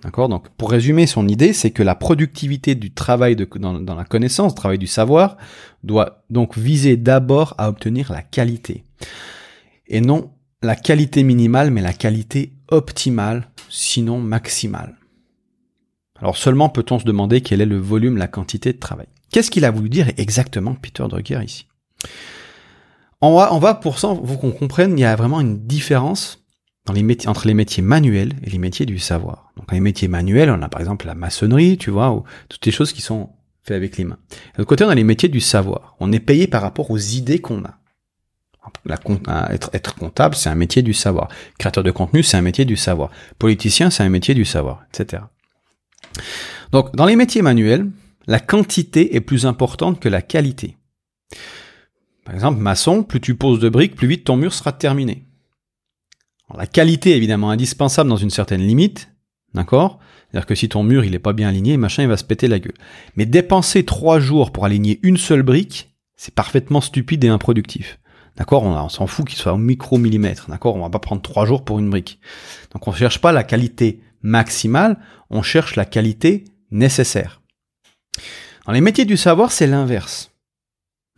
D'accord? 0.04 0.30
Donc, 0.30 0.50
pour 0.50 0.70
résumer 0.70 1.08
son 1.08 1.28
idée, 1.28 1.52
c'est 1.52 1.72
que 1.72 1.84
la 1.84 1.96
productivité 1.96 2.76
du 2.76 2.94
travail 2.94 3.36
dans, 3.36 3.74
dans, 3.74 3.96
la 3.96 4.06
connaissance, 4.06 4.54
travail 4.54 4.78
du 4.78 4.88
savoir, 4.88 5.38
doit 5.84 6.24
donc 6.30 6.58
viser 6.58 6.96
d'abord 6.96 7.56
à 7.58 7.68
obtenir 7.68 8.12
la 8.14 8.22
qualité. 8.22 8.86
Et 9.88 10.00
non 10.00 10.30
la 10.62 10.76
qualité 10.76 11.24
minimale, 11.24 11.72
mais 11.72 11.82
la 11.82 11.94
qualité 11.94 12.54
optimale, 12.70 13.50
sinon 13.70 14.20
maximale. 14.20 14.96
Alors 16.20 16.38
seulement 16.38 16.70
peut-on 16.70 17.00
se 17.00 17.06
demander 17.06 17.42
quel 17.42 17.62
est 17.62 17.66
le 17.66 17.78
volume, 17.78 18.18
la 18.18 18.28
quantité 18.28 18.74
de 18.74 18.80
travail. 18.80 19.08
Qu'est-ce 19.32 19.52
qu'il 19.52 19.66
a 19.66 19.72
voulu 19.72 19.90
dire 19.90 20.12
exactement 20.18 20.74
Peter 20.74 21.04
Drucker 21.08 21.42
ici? 21.44 21.68
On 23.22 23.36
va, 23.36 23.54
on 23.54 23.60
va 23.60 23.74
pour 23.74 24.00
ça, 24.00 24.10
vous 24.14 24.38
qu'on 24.38 24.52
comprenne, 24.52 24.98
il 24.98 25.02
y 25.02 25.06
a 25.06 25.16
vraiment 25.16 25.42
une 25.42 25.66
différence 25.66 26.44
dans 26.86 26.94
les 26.94 27.04
métiers, 27.04 27.30
entre 27.30 27.48
les 27.48 27.54
métiers 27.54 27.84
manuels 27.84 28.34
et 28.44 28.50
les 28.50 28.58
métiers 28.58 28.86
du 28.86 29.00
savoir. 29.00 29.52
Donc 29.58 29.72
les 29.72 29.80
métiers 29.80 30.08
manuels, 30.08 30.50
on 30.50 30.62
a 30.62 30.70
par 30.70 30.82
exemple 30.82 31.06
la 31.06 31.16
maçonnerie, 31.16 31.78
tu 31.78 31.92
vois, 31.92 32.12
ou 32.12 32.24
toutes 32.50 32.66
les 32.66 32.72
choses 32.72 32.94
qui 32.94 33.02
sont 33.02 33.30
faites 33.64 33.76
avec 33.76 33.98
les 33.98 34.06
mains. 34.06 34.18
De 34.30 34.60
l'autre 34.60 34.70
côté, 34.70 34.86
on 34.86 34.90
a 34.90 34.96
les 34.96 35.04
métiers 35.04 35.30
du 35.30 35.42
savoir. 35.42 35.96
On 36.00 36.12
est 36.12 36.20
payé 36.20 36.48
par 36.48 36.62
rapport 36.62 36.90
aux 36.90 36.98
idées 36.98 37.40
qu'on 37.40 37.64
a. 37.66 37.78
Être 38.90 39.96
comptable, 39.96 40.36
c'est 40.36 40.50
un 40.50 40.56
métier 40.56 40.82
du 40.82 40.94
savoir. 40.94 41.30
Créateur 41.58 41.84
de 41.84 41.92
contenu, 41.92 42.24
c'est 42.24 42.38
un 42.38 42.42
métier 42.42 42.66
du 42.66 42.76
savoir. 42.76 43.10
Politicien, 43.40 43.90
c'est 43.90 44.04
un 44.04 44.10
métier 44.10 44.34
du 44.34 44.46
savoir, 44.46 44.84
etc. 44.94 45.24
Donc, 46.72 46.96
dans 46.96 47.06
les 47.06 47.16
métiers 47.16 47.42
manuels, 47.42 47.90
la 48.28 48.40
quantité 48.40 49.16
est 49.16 49.22
plus 49.22 49.46
importante 49.46 50.00
que 50.00 50.10
la 50.10 50.22
qualité. 50.22 50.78
Par 52.26 52.36
exemple, 52.36 52.60
maçon, 52.60 53.04
plus 53.04 53.22
tu 53.22 53.36
poses 53.36 53.60
de 53.60 53.70
briques, 53.70 53.96
plus 53.96 54.08
vite 54.08 54.26
ton 54.26 54.36
mur 54.36 54.54
sera 54.54 54.74
terminé. 54.74 55.26
la 56.56 56.68
qualité 56.68 57.12
est 57.12 57.18
évidemment 57.18 57.52
indispensable 57.52 58.10
dans 58.10 58.18
une 58.18 58.30
certaine 58.30 58.62
limite, 58.62 59.10
d'accord? 59.54 60.00
C'est-à-dire 60.30 60.46
que 60.46 60.56
si 60.56 60.68
ton 60.68 60.84
mur 60.84 61.06
il 61.06 61.16
est 61.16 61.20
pas 61.20 61.32
bien 61.32 61.48
aligné, 61.48 61.78
machin, 61.78 62.04
il 62.04 62.10
va 62.10 62.18
se 62.18 62.26
péter 62.26 62.50
la 62.50 62.60
gueule. 62.60 62.74
Mais 63.16 63.26
dépenser 63.26 63.86
trois 63.86 64.20
jours 64.20 64.52
pour 64.52 64.66
aligner 64.66 65.00
une 65.04 65.16
seule 65.16 65.42
brique, 65.42 65.96
c'est 66.18 66.36
parfaitement 66.36 66.82
stupide 66.82 67.24
et 67.24 67.30
improductif. 67.30 68.00
D'accord 68.38 68.64
on, 68.64 68.90
s'en 68.90 69.08
fout 69.08 69.26
qu'il 69.26 69.38
soit 69.38 69.54
au 69.54 69.58
micro-millimètre. 69.58 70.50
D'accord 70.50 70.76
On 70.76 70.82
va 70.82 70.90
pas 70.90 71.00
prendre 71.00 71.22
trois 71.22 71.46
jours 71.46 71.66
pour 71.66 71.80
une 71.80 71.90
brique. 71.90 72.20
Donc 72.72 72.88
on 72.88 72.92
ne 72.92 72.96
cherche 72.96 73.20
pas 73.20 73.32
la 73.32 73.44
qualité 73.44 74.02
maximale, 74.22 75.00
on 75.30 75.42
cherche 75.42 75.76
la 75.76 75.86
qualité 75.86 76.46
nécessaire. 76.72 77.42
Dans 78.66 78.74
les 78.74 78.82
métiers 78.82 79.06
du 79.06 79.18
savoir, 79.18 79.52
c'est 79.52 79.68
l'inverse. 79.68 80.32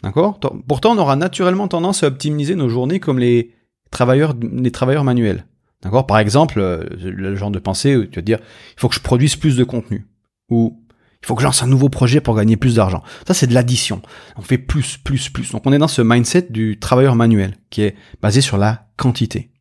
D'accord? 0.04 0.40
Pourtant, 0.68 0.96
on 0.96 0.98
aura 0.98 1.16
naturellement 1.16 1.68
tendance 1.68 2.04
à 2.04 2.08
optimiser 2.08 2.56
nos 2.56 2.70
journées 2.70 3.00
comme 3.00 3.20
les 3.20 3.54
travailleurs, 3.92 4.34
les 4.42 4.72
travailleurs 4.72 5.04
manuels. 5.04 5.46
D'accord? 5.82 6.08
Par 6.08 6.20
exemple, 6.20 6.60
euh, 6.60 6.86
le 7.02 7.36
genre 7.36 7.52
de 7.52 7.60
pensée 7.60 7.98
où 7.98 8.06
tu 8.06 8.16
vas 8.16 8.22
dire, 8.22 8.40
il 8.76 8.80
faut 8.80 8.88
que 8.88 8.96
je 8.96 9.02
produise 9.02 9.36
plus 9.36 9.58
de 9.58 9.64
contenu. 9.64 10.08
Ou 10.50 10.82
il 11.22 11.28
faut 11.28 11.36
que 11.36 11.42
je 11.42 11.46
lance 11.46 11.64
un 11.64 11.68
nouveau 11.68 11.90
projet 11.90 12.22
pour 12.22 12.36
gagner 12.36 12.56
plus 12.56 12.76
d'argent. 12.76 13.04
Ça, 13.28 13.34
c'est 13.34 13.48
de 13.48 13.54
l'addition. 13.54 14.02
On 14.38 14.42
fait 14.42 14.58
plus, 14.58 14.98
plus, 14.98 15.30
plus. 15.30 15.52
Donc 15.52 15.64
on 15.66 15.74
est 15.74 15.78
dans 15.78 15.88
ce 15.88 16.02
mindset 16.02 16.48
du 16.50 16.80
travailleur 16.80 17.16
manuel 17.16 17.58
qui 17.70 17.82
est 17.82 17.96
basé 18.22 18.42
sur 18.42 18.58
la 18.58 18.88
quantité. 18.96 19.52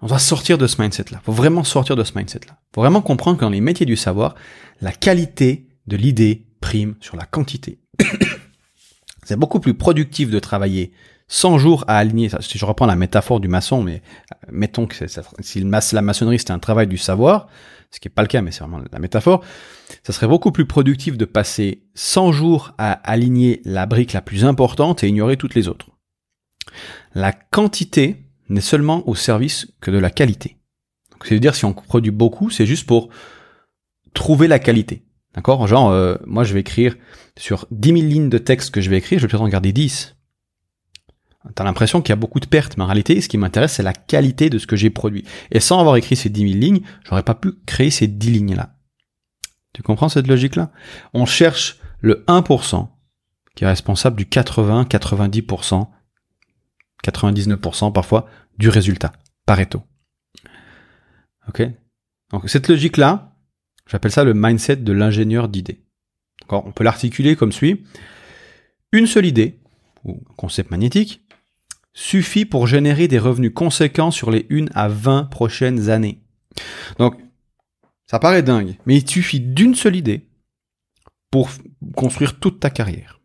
On 0.00 0.08
doit 0.08 0.18
sortir 0.18 0.58
de 0.58 0.66
ce 0.66 0.82
mindset-là. 0.82 1.20
Faut 1.24 1.32
vraiment 1.32 1.62
sortir 1.62 1.94
de 1.94 2.02
ce 2.02 2.18
mindset-là. 2.18 2.58
Faut 2.74 2.80
vraiment 2.80 3.02
comprendre 3.02 3.38
que 3.38 3.44
dans 3.44 3.50
les 3.50 3.60
métiers 3.60 3.86
du 3.86 3.96
savoir, 3.96 4.34
la 4.80 4.90
qualité 4.90 5.68
de 5.86 5.96
l'idée 5.96 6.46
prime 6.60 6.96
sur 7.00 7.16
la 7.16 7.24
quantité. 7.24 7.78
c'est 9.22 9.38
beaucoup 9.38 9.60
plus 9.60 9.74
productif 9.74 10.30
de 10.30 10.40
travailler 10.40 10.92
100 11.32 11.56
jours 11.56 11.84
à 11.88 11.96
aligner, 11.96 12.28
si 12.40 12.58
je 12.58 12.64
reprends 12.66 12.84
la 12.84 12.94
métaphore 12.94 13.40
du 13.40 13.48
maçon, 13.48 13.82
mais 13.82 14.02
euh, 14.32 14.48
mettons 14.52 14.86
que 14.86 14.94
si 15.40 15.60
la 15.62 16.02
maçonnerie 16.02 16.38
c'était 16.38 16.52
un 16.52 16.58
travail 16.58 16.86
du 16.86 16.98
savoir, 16.98 17.48
ce 17.90 18.00
qui 18.00 18.08
n'est 18.08 18.12
pas 18.12 18.20
le 18.20 18.28
cas, 18.28 18.42
mais 18.42 18.52
c'est 18.52 18.60
vraiment 18.60 18.82
la 18.92 18.98
métaphore, 18.98 19.42
ça 20.02 20.12
serait 20.12 20.26
beaucoup 20.26 20.52
plus 20.52 20.66
productif 20.66 21.16
de 21.16 21.24
passer 21.24 21.84
100 21.94 22.32
jours 22.32 22.74
à 22.76 22.92
aligner 23.10 23.62
la 23.64 23.86
brique 23.86 24.12
la 24.12 24.20
plus 24.20 24.44
importante 24.44 25.04
et 25.04 25.08
ignorer 25.08 25.38
toutes 25.38 25.54
les 25.54 25.68
autres. 25.68 25.86
La 27.14 27.32
quantité 27.32 28.26
n'est 28.50 28.60
seulement 28.60 29.08
au 29.08 29.14
service 29.14 29.68
que 29.80 29.90
de 29.90 29.96
la 29.96 30.10
qualité. 30.10 30.58
C'est-à-dire 31.24 31.54
si 31.54 31.64
on 31.64 31.72
produit 31.72 32.10
beaucoup, 32.10 32.50
c'est 32.50 32.66
juste 32.66 32.86
pour 32.86 33.08
trouver 34.12 34.48
la 34.48 34.58
qualité. 34.58 35.02
D'accord? 35.34 35.66
Genre, 35.66 35.92
euh, 35.92 36.16
moi 36.26 36.44
je 36.44 36.52
vais 36.52 36.60
écrire 36.60 36.94
sur 37.38 37.66
10 37.70 37.88
000 37.88 38.00
lignes 38.02 38.28
de 38.28 38.36
texte 38.36 38.70
que 38.70 38.82
je 38.82 38.90
vais 38.90 38.98
écrire, 38.98 39.18
je 39.18 39.24
vais 39.24 39.30
peut-être 39.30 39.40
en 39.40 39.48
garder 39.48 39.72
10. 39.72 40.14
T'as 41.54 41.64
l'impression 41.64 42.02
qu'il 42.02 42.10
y 42.10 42.12
a 42.12 42.16
beaucoup 42.16 42.40
de 42.40 42.46
pertes, 42.46 42.76
mais 42.76 42.84
en 42.84 42.86
réalité, 42.86 43.20
ce 43.20 43.28
qui 43.28 43.36
m'intéresse, 43.36 43.74
c'est 43.74 43.82
la 43.82 43.92
qualité 43.92 44.48
de 44.48 44.58
ce 44.58 44.66
que 44.66 44.76
j'ai 44.76 44.90
produit. 44.90 45.24
Et 45.50 45.60
sans 45.60 45.80
avoir 45.80 45.96
écrit 45.96 46.14
ces 46.14 46.28
10 46.28 46.40
000 46.40 46.60
lignes, 46.60 46.82
j'aurais 47.04 47.24
pas 47.24 47.34
pu 47.34 47.52
créer 47.66 47.90
ces 47.90 48.06
10 48.06 48.30
lignes-là. 48.30 48.76
Tu 49.72 49.82
comprends 49.82 50.08
cette 50.08 50.28
logique-là? 50.28 50.70
On 51.14 51.26
cherche 51.26 51.78
le 52.00 52.24
1% 52.28 52.88
qui 53.54 53.64
est 53.64 53.66
responsable 53.66 54.16
du 54.16 54.26
80, 54.26 54.84
90%, 54.84 55.88
99% 57.04 57.92
parfois 57.92 58.26
du 58.58 58.68
résultat. 58.68 59.12
Pareto. 59.44 59.82
Ok? 61.48 61.62
Donc 62.30 62.48
cette 62.48 62.68
logique-là, 62.68 63.36
j'appelle 63.88 64.12
ça 64.12 64.24
le 64.24 64.34
mindset 64.34 64.76
de 64.76 64.92
l'ingénieur 64.92 65.48
d'idées. 65.48 65.84
On 66.48 66.72
peut 66.72 66.84
l'articuler 66.84 67.34
comme 67.34 67.52
suit. 67.52 67.84
Une 68.92 69.06
seule 69.06 69.26
idée, 69.26 69.61
ou 70.04 70.22
concept 70.36 70.70
magnétique, 70.70 71.22
suffit 71.94 72.44
pour 72.44 72.66
générer 72.66 73.08
des 73.08 73.18
revenus 73.18 73.52
conséquents 73.54 74.10
sur 74.10 74.30
les 74.30 74.46
1 74.50 74.66
à 74.74 74.88
20 74.88 75.24
prochaines 75.24 75.90
années. 75.90 76.20
Donc, 76.98 77.16
ça 78.06 78.18
paraît 78.18 78.42
dingue, 78.42 78.76
mais 78.86 78.96
il 78.96 79.08
suffit 79.08 79.40
d'une 79.40 79.74
seule 79.74 79.96
idée 79.96 80.28
pour 81.30 81.50
construire 81.96 82.38
toute 82.38 82.60
ta 82.60 82.70
carrière. 82.70 83.20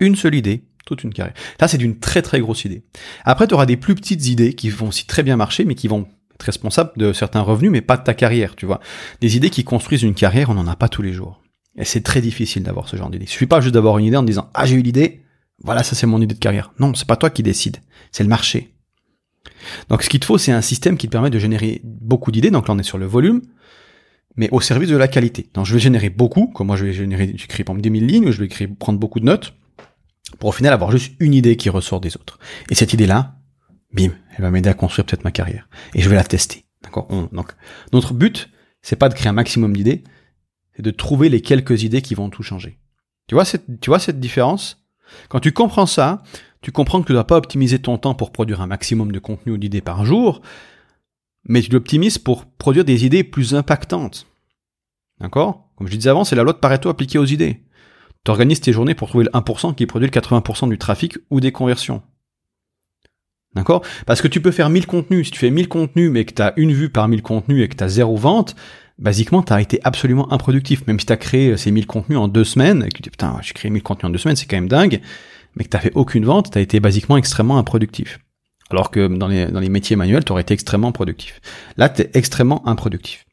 Une 0.00 0.16
seule 0.16 0.34
idée, 0.34 0.64
toute 0.84 1.04
une 1.04 1.12
carrière. 1.12 1.34
Ça, 1.58 1.68
c'est 1.68 1.78
d'une 1.78 1.98
très 1.98 2.22
très 2.22 2.40
grosse 2.40 2.64
idée. 2.64 2.84
Après, 3.24 3.46
tu 3.46 3.54
auras 3.54 3.66
des 3.66 3.76
plus 3.76 3.94
petites 3.94 4.26
idées 4.26 4.54
qui 4.54 4.70
vont 4.70 4.88
aussi 4.88 5.06
très 5.06 5.22
bien 5.22 5.36
marcher, 5.36 5.64
mais 5.64 5.74
qui 5.74 5.88
vont 5.88 6.08
être 6.34 6.42
responsables 6.42 6.92
de 6.96 7.12
certains 7.12 7.42
revenus, 7.42 7.70
mais 7.70 7.82
pas 7.82 7.96
de 7.96 8.04
ta 8.04 8.14
carrière, 8.14 8.56
tu 8.56 8.66
vois. 8.66 8.80
Des 9.20 9.36
idées 9.36 9.50
qui 9.50 9.62
construisent 9.62 10.02
une 10.02 10.14
carrière, 10.14 10.50
on 10.50 10.54
n'en 10.54 10.66
a 10.66 10.76
pas 10.76 10.88
tous 10.88 11.02
les 11.02 11.12
jours. 11.12 11.40
Et 11.80 11.84
c'est 11.84 12.02
très 12.02 12.20
difficile 12.20 12.62
d'avoir 12.62 12.88
ce 12.88 12.96
genre 12.96 13.10
d'idée. 13.10 13.24
Il 13.24 13.28
suffit 13.28 13.46
pas 13.46 13.60
juste 13.60 13.74
d'avoir 13.74 13.98
une 13.98 14.04
idée 14.04 14.16
en 14.16 14.22
disant, 14.22 14.50
ah, 14.54 14.66
j'ai 14.66 14.76
eu 14.76 14.82
l'idée, 14.82 15.22
voilà, 15.64 15.82
ça 15.82 15.96
c'est 15.96 16.06
mon 16.06 16.20
idée 16.20 16.34
de 16.34 16.38
carrière. 16.38 16.72
Non, 16.78 16.94
c'est 16.94 17.06
pas 17.06 17.16
toi 17.16 17.30
qui 17.30 17.42
décide, 17.42 17.78
c'est 18.12 18.22
le 18.22 18.28
marché. 18.28 18.74
Donc 19.88 20.02
ce 20.02 20.08
qu'il 20.08 20.20
te 20.20 20.26
faut, 20.26 20.38
c'est 20.38 20.52
un 20.52 20.62
système 20.62 20.96
qui 20.96 21.06
te 21.06 21.12
permet 21.12 21.30
de 21.30 21.38
générer 21.38 21.80
beaucoup 21.84 22.30
d'idées. 22.30 22.50
Donc 22.50 22.68
là, 22.68 22.74
on 22.74 22.78
est 22.78 22.84
sur 22.84 22.98
le 22.98 23.06
volume, 23.06 23.40
mais 24.36 24.48
au 24.52 24.60
service 24.60 24.90
de 24.90 24.96
la 24.96 25.08
qualité. 25.08 25.50
Donc 25.54 25.66
je 25.66 25.72
vais 25.72 25.80
générer 25.80 26.10
beaucoup, 26.10 26.48
comme 26.48 26.66
moi 26.66 26.76
je 26.76 26.84
vais 26.84 26.92
générer, 26.92 27.32
j'écris 27.36 27.64
par 27.64 27.74
exemple 27.74 27.90
10 27.90 28.00
000 28.00 28.10
lignes, 28.10 28.28
ou 28.28 28.32
je 28.32 28.38
vais 28.38 28.46
écrire, 28.46 28.68
prendre 28.78 28.98
beaucoup 28.98 29.20
de 29.20 29.24
notes, 29.24 29.54
pour 30.38 30.50
au 30.50 30.52
final 30.52 30.74
avoir 30.74 30.92
juste 30.92 31.14
une 31.18 31.34
idée 31.34 31.56
qui 31.56 31.70
ressort 31.70 32.00
des 32.00 32.16
autres. 32.16 32.38
Et 32.68 32.74
cette 32.74 32.92
idée-là, 32.92 33.36
bim, 33.94 34.10
elle 34.36 34.42
va 34.42 34.50
m'aider 34.50 34.68
à 34.68 34.74
construire 34.74 35.06
peut-être 35.06 35.24
ma 35.24 35.32
carrière. 35.32 35.68
Et 35.94 36.02
je 36.02 36.08
vais 36.10 36.16
la 36.16 36.24
tester. 36.24 36.66
D'accord? 36.82 37.08
Donc 37.32 37.52
notre 37.92 38.12
but, 38.12 38.50
c'est 38.82 38.96
pas 38.96 39.08
de 39.08 39.14
créer 39.14 39.28
un 39.28 39.34
maximum 39.34 39.74
d'idées, 39.74 40.04
c'est 40.74 40.82
de 40.82 40.90
trouver 40.90 41.28
les 41.28 41.40
quelques 41.40 41.82
idées 41.82 42.02
qui 42.02 42.14
vont 42.14 42.30
tout 42.30 42.42
changer. 42.42 42.78
Tu 43.26 43.34
vois 43.34 43.44
cette, 43.44 43.80
tu 43.80 43.90
vois 43.90 43.98
cette 43.98 44.20
différence? 44.20 44.84
Quand 45.28 45.40
tu 45.40 45.52
comprends 45.52 45.86
ça, 45.86 46.22
tu 46.62 46.72
comprends 46.72 47.00
que 47.00 47.06
tu 47.06 47.12
ne 47.12 47.16
dois 47.16 47.26
pas 47.26 47.36
optimiser 47.36 47.78
ton 47.78 47.98
temps 47.98 48.14
pour 48.14 48.32
produire 48.32 48.60
un 48.60 48.66
maximum 48.66 49.12
de 49.12 49.18
contenu 49.18 49.52
ou 49.52 49.56
d'idées 49.58 49.80
par 49.80 50.04
jour, 50.04 50.42
mais 51.44 51.62
tu 51.62 51.70
l'optimises 51.70 52.18
pour 52.18 52.46
produire 52.46 52.84
des 52.84 53.04
idées 53.06 53.24
plus 53.24 53.54
impactantes. 53.54 54.26
D'accord? 55.20 55.70
Comme 55.76 55.86
je 55.86 55.96
disais 55.96 56.10
avant, 56.10 56.24
c'est 56.24 56.36
la 56.36 56.42
loi 56.42 56.52
de 56.52 56.58
Pareto 56.58 56.88
appliquée 56.88 57.18
aux 57.18 57.24
idées. 57.24 57.62
Tu 58.24 58.30
organises 58.30 58.60
tes 58.60 58.72
journées 58.72 58.94
pour 58.94 59.08
trouver 59.08 59.24
le 59.24 59.30
1% 59.30 59.74
qui 59.74 59.86
produit 59.86 60.08
le 60.08 60.20
80% 60.20 60.68
du 60.68 60.78
trafic 60.78 61.18
ou 61.30 61.40
des 61.40 61.52
conversions. 61.52 62.02
D'accord? 63.54 63.82
Parce 64.06 64.20
que 64.20 64.28
tu 64.28 64.40
peux 64.40 64.50
faire 64.50 64.70
1000 64.70 64.86
contenus. 64.86 65.26
Si 65.26 65.32
tu 65.32 65.38
fais 65.38 65.50
1000 65.50 65.68
contenus 65.68 66.10
mais 66.10 66.24
que 66.24 66.34
tu 66.34 66.42
as 66.42 66.52
une 66.56 66.72
vue 66.72 66.90
par 66.90 67.08
1000 67.08 67.22
contenus 67.22 67.64
et 67.64 67.68
que 67.68 67.76
tu 67.76 67.84
as 67.84 67.88
zéro 67.88 68.16
vente, 68.16 68.54
basiquement, 69.00 69.42
tu 69.42 69.52
as 69.52 69.60
été 69.60 69.80
absolument 69.82 70.32
improductif. 70.32 70.86
Même 70.86 71.00
si 71.00 71.06
tu 71.06 71.12
as 71.12 71.16
créé 71.16 71.56
ces 71.56 71.70
1000 71.70 71.86
contenus 71.86 72.18
en 72.18 72.28
deux 72.28 72.44
semaines, 72.44 72.84
et 72.84 72.88
que 72.88 72.96
tu 72.96 73.02
dis, 73.02 73.10
putain, 73.10 73.38
j'ai 73.42 73.52
créé 73.52 73.70
1000 73.70 73.82
contenus 73.82 74.06
en 74.06 74.10
deux 74.10 74.18
semaines, 74.18 74.36
c'est 74.36 74.46
quand 74.46 74.56
même 74.56 74.68
dingue, 74.68 75.00
mais 75.56 75.64
que 75.64 75.76
tu 75.76 75.82
fait 75.82 75.92
aucune 75.94 76.24
vente, 76.24 76.52
tu 76.52 76.58
as 76.58 76.60
été 76.60 76.78
basiquement 76.78 77.16
extrêmement 77.16 77.58
improductif. 77.58 78.20
Alors 78.70 78.90
que 78.90 79.08
dans 79.08 79.26
les, 79.26 79.46
dans 79.46 79.58
les 79.58 79.68
métiers 79.68 79.96
manuels, 79.96 80.24
tu 80.24 80.30
aurais 80.30 80.42
été 80.42 80.54
extrêmement 80.54 80.92
productif. 80.92 81.40
Là, 81.76 81.88
tu 81.88 82.02
es 82.02 82.10
extrêmement 82.14 82.66
improductif. 82.68 83.26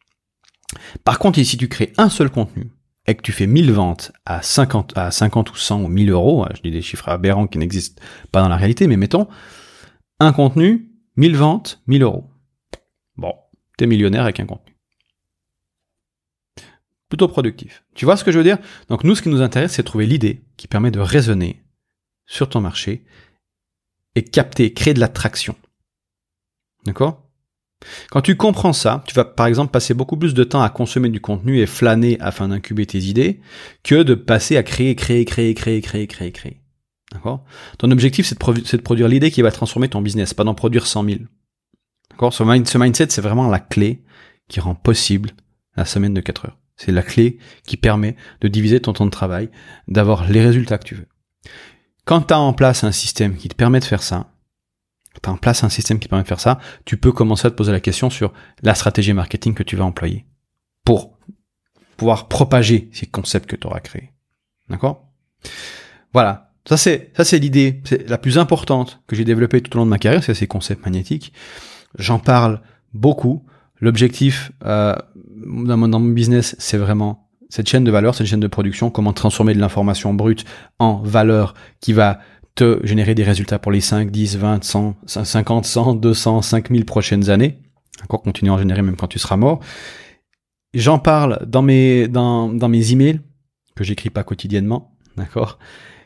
Par 1.03 1.19
contre, 1.19 1.41
si 1.43 1.57
tu 1.57 1.67
crées 1.67 1.93
un 1.97 2.09
seul 2.09 2.29
contenu, 2.29 2.71
et 3.09 3.15
que 3.15 3.21
tu 3.21 3.31
fais 3.31 3.47
1000 3.47 3.71
ventes 3.71 4.11
à 4.25 4.41
50, 4.41 4.97
à 4.97 5.11
50 5.11 5.51
ou 5.51 5.55
100 5.55 5.81
ou 5.83 5.87
1000 5.87 6.09
euros, 6.09 6.45
je 6.53 6.61
dis 6.61 6.71
des 6.71 6.81
chiffres 6.81 7.07
aberrants 7.07 7.47
qui 7.47 7.57
n'existent 7.57 8.01
pas 8.33 8.41
dans 8.41 8.49
la 8.49 8.57
réalité, 8.57 8.85
mais 8.85 8.97
mettons, 8.97 9.29
un 10.19 10.33
contenu, 10.33 10.91
1000 11.15 11.37
ventes, 11.37 11.81
1000 11.87 12.03
euros. 12.03 12.29
Bon, 13.15 13.33
t'es 13.77 13.87
millionnaire 13.87 14.23
avec 14.23 14.41
un 14.41 14.45
contenu 14.45 14.76
plutôt 17.09 17.27
productif. 17.27 17.83
Tu 17.95 18.05
vois 18.05 18.17
ce 18.17 18.23
que 18.23 18.31
je 18.31 18.37
veux 18.37 18.43
dire? 18.43 18.57
Donc 18.89 19.03
nous, 19.03 19.15
ce 19.15 19.21
qui 19.21 19.29
nous 19.29 19.41
intéresse, 19.41 19.73
c'est 19.73 19.83
trouver 19.83 20.05
l'idée 20.05 20.43
qui 20.57 20.67
permet 20.67 20.91
de 20.91 20.99
raisonner 20.99 21.63
sur 22.25 22.49
ton 22.49 22.61
marché 22.61 23.05
et 24.15 24.23
capter, 24.23 24.73
créer 24.73 24.93
de 24.93 24.99
l'attraction. 24.99 25.55
D'accord? 26.85 27.23
Quand 28.09 28.21
tu 28.21 28.35
comprends 28.35 28.73
ça, 28.73 29.03
tu 29.07 29.13
vas 29.13 29.25
par 29.25 29.45
exemple 29.45 29.71
passer 29.71 29.93
beaucoup 29.93 30.17
plus 30.17 30.33
de 30.33 30.43
temps 30.43 30.61
à 30.61 30.69
consommer 30.69 31.09
du 31.09 31.21
contenu 31.21 31.59
et 31.59 31.67
flâner 31.67 32.17
afin 32.19 32.47
d'incuber 32.47 32.85
tes 32.85 32.99
idées 32.99 33.39
que 33.83 34.01
de 34.01 34.15
passer 34.15 34.57
à 34.57 34.63
créer, 34.63 34.95
créer, 34.95 35.25
créer, 35.25 35.53
créer, 35.53 35.81
créer, 35.81 36.07
créer, 36.07 36.31
créer. 36.31 36.61
D'accord? 37.11 37.45
Ton 37.77 37.91
objectif, 37.91 38.25
c'est 38.25 38.37
de, 38.37 38.81
produire 38.81 39.07
l'idée 39.07 39.31
qui 39.31 39.41
va 39.41 39.51
transformer 39.51 39.89
ton 39.89 40.01
business, 40.01 40.33
pas 40.33 40.43
d'en 40.43 40.55
produire 40.55 40.87
100 40.87 41.03
000. 41.05 41.19
D'accord? 42.09 42.33
Ce 42.33 42.77
mindset, 42.77 43.07
c'est 43.09 43.21
vraiment 43.21 43.47
la 43.47 43.59
clé 43.59 44.03
qui 44.49 44.59
rend 44.59 44.75
possible 44.75 45.31
la 45.75 45.85
semaine 45.85 46.13
de 46.13 46.21
4 46.21 46.45
heures. 46.45 46.57
C'est 46.77 46.91
la 46.91 47.01
clé 47.01 47.39
qui 47.65 47.75
permet 47.75 48.15
de 48.41 48.47
diviser 48.47 48.79
ton 48.79 48.93
temps 48.93 49.05
de 49.05 49.11
travail, 49.11 49.49
d'avoir 49.87 50.29
les 50.29 50.41
résultats 50.41 50.77
que 50.77 50.85
tu 50.85 50.95
veux. 50.95 51.07
Quand 52.05 52.21
tu 52.21 52.33
as 52.33 52.39
en 52.39 52.53
place 52.53 52.83
un 52.83 52.91
système 52.91 53.35
qui 53.35 53.49
te 53.49 53.55
permet 53.55 53.79
de 53.79 53.85
faire 53.85 54.03
ça, 54.03 54.31
tu 55.21 55.29
as 55.29 55.33
en 55.33 55.37
place 55.37 55.63
un 55.63 55.69
système 55.69 55.99
qui 55.99 56.07
permet 56.07 56.23
de 56.23 56.27
faire 56.27 56.39
ça, 56.39 56.59
tu 56.85 56.97
peux 56.97 57.11
commencer 57.11 57.47
à 57.47 57.51
te 57.51 57.55
poser 57.55 57.71
la 57.71 57.79
question 57.79 58.09
sur 58.09 58.31
la 58.61 58.75
stratégie 58.75 59.13
marketing 59.13 59.53
que 59.53 59.63
tu 59.63 59.75
vas 59.75 59.85
employer 59.85 60.25
pour 60.85 61.17
pouvoir 61.97 62.27
propager 62.27 62.89
ces 62.93 63.07
concepts 63.07 63.49
que 63.49 63.55
tu 63.55 63.67
auras 63.67 63.79
créés. 63.79 64.13
D'accord? 64.69 65.07
Voilà. 66.13 66.53
Ça 66.67 66.75
c'est 66.77 67.11
ça 67.15 67.23
c'est 67.23 67.39
l'idée, 67.39 67.81
c'est 67.85 68.09
la 68.09 68.17
plus 68.17 68.37
importante 68.37 69.01
que 69.07 69.15
j'ai 69.15 69.23
développée 69.23 69.61
tout 69.61 69.73
au 69.75 69.79
long 69.79 69.85
de 69.85 69.89
ma 69.89 69.97
carrière, 69.97 70.23
c'est 70.23 70.33
ces 70.33 70.47
concepts 70.47 70.83
magnétiques. 70.83 71.31
J'en 71.97 72.19
parle 72.19 72.61
beaucoup. 72.93 73.45
L'objectif 73.79 74.51
euh, 74.65 74.95
dans, 75.45 75.77
mon, 75.77 75.99
business, 75.99 76.55
c'est 76.59 76.77
vraiment 76.77 77.29
cette 77.49 77.69
chaîne 77.69 77.83
de 77.83 77.91
valeur, 77.91 78.15
cette 78.15 78.27
chaîne 78.27 78.39
de 78.39 78.47
production, 78.47 78.89
comment 78.89 79.13
transformer 79.13 79.53
de 79.53 79.59
l'information 79.59 80.13
brute 80.13 80.45
en 80.79 80.97
valeur 80.97 81.53
qui 81.79 81.93
va 81.93 82.19
te 82.55 82.79
générer 82.83 83.13
des 83.15 83.23
résultats 83.23 83.59
pour 83.59 83.71
les 83.71 83.81
5, 83.81 84.09
10, 84.09 84.37
20, 84.37 84.63
100, 84.63 84.95
50, 85.05 85.65
100, 85.65 85.93
200, 85.93 86.41
5000 86.41 86.85
prochaines 86.85 87.29
années. 87.29 87.59
Encore 88.03 88.21
continuer 88.21 88.51
à 88.51 88.55
en 88.55 88.57
générer 88.57 88.81
même 88.81 88.95
quand 88.95 89.07
tu 89.07 89.19
seras 89.19 89.37
mort. 89.37 89.59
J'en 90.73 90.99
parle 90.99 91.45
dans 91.47 91.61
mes, 91.61 92.07
dans, 92.07 92.49
dans 92.49 92.67
mes 92.67 92.91
emails, 92.91 93.21
que 93.75 93.83
j'écris 93.83 94.09
pas 94.09 94.23
quotidiennement. 94.23 94.95
D'accord? 95.15 95.59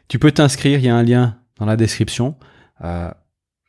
Tu 0.08 0.20
peux 0.20 0.32
t'inscrire, 0.32 0.80
il 0.80 0.86
y 0.86 0.90
a 0.90 0.96
un 0.96 1.04
lien 1.04 1.38
dans 1.58 1.66
la 1.66 1.78
description. 1.78 2.36
Euh, 2.84 3.10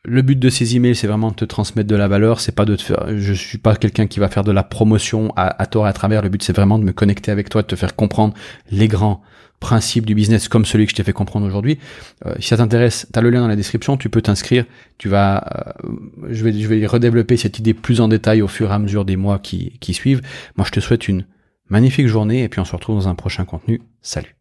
le 0.05 0.23
but 0.23 0.39
de 0.39 0.49
ces 0.51 0.75
emails, 0.75 0.97
c'est 0.97 1.07
vraiment 1.07 1.31
de 1.31 1.37
te 1.37 1.45
transmettre 1.45 1.89
de 1.89 1.97
la 1.97 2.09
valeur. 2.09 2.41
C'est 2.41 2.55
pas 2.55 2.65
de 2.65 2.75
te 2.75 2.83
faire. 2.83 3.17
Je 3.17 3.33
suis 3.33 3.59
pas 3.59 3.77
quelqu'un 3.77 4.07
qui 4.07 4.19
va 4.19 4.29
faire 4.29 4.45
de 4.45 4.53
la 4.53 4.65
promotion 4.65 5.33
à, 5.37 5.67
tort 5.67 5.87
et 5.87 5.91
à 5.91 5.93
travers. 5.93 6.23
Le 6.23 6.29
but, 6.29 6.43
c'est 6.43 6.55
vraiment 6.55 6.79
de 6.79 6.85
me 6.85 6.93
connecter 6.93 7.31
avec 7.31 7.49
toi, 7.49 7.63
de 7.63 7.69
te 7.69 7.77
faire 7.77 7.95
comprendre 7.95 8.35
les 8.71 8.89
grands 8.89 9.23
principes 9.61 10.05
du 10.05 10.17
business 10.17 10.49
comme 10.49 10.65
celui 10.65 10.87
que 10.87 10.91
je 10.91 10.97
t'ai 10.97 11.05
fait 11.05 11.13
comprendre 11.13 11.47
aujourd'hui. 11.47 11.79
Euh, 12.27 12.35
si 12.41 12.49
ça 12.49 12.57
t'intéresse, 12.57 13.07
tu 13.13 13.17
as 13.17 13.23
le 13.23 13.31
lien 13.31 13.43
dans 13.43 13.49
la 13.49 13.55
description, 13.55 13.97
tu 13.97 14.09
peux 14.09 14.21
t'inscrire. 14.21 14.65
Tu 14.99 15.09
vas, 15.09 15.73
euh, 15.85 15.91
je 16.31 16.43
vais, 16.43 16.53
je 16.53 16.67
vais 16.67 16.85
redévelopper 16.85 17.37
cette 17.37 17.61
idée 17.61 17.73
plus 17.73 18.01
en 18.01 18.09
détail 18.09 18.43
au 18.43 18.49
fur 18.49 18.73
et 18.73 18.75
à 18.75 18.81
mesure 18.81 19.05
des 19.05 19.15
mois 19.15 19.39
qui, 19.39 19.79
qui 19.79 19.95
suivent. 19.95 20.23
Moi, 20.57 20.67
je 20.67 20.73
te 20.73 20.81
souhaite 20.81 21.07
une 21.07 21.27
magnifique 21.69 22.09
journée 22.09 22.43
et 22.43 22.49
puis 22.49 22.59
on 22.59 22.65
se 22.65 22.75
retrouve 22.75 22.97
dans 22.97 23.09
un 23.09 23.15
prochain 23.15 23.45
contenu. 23.45 23.81
Salut. 24.01 24.35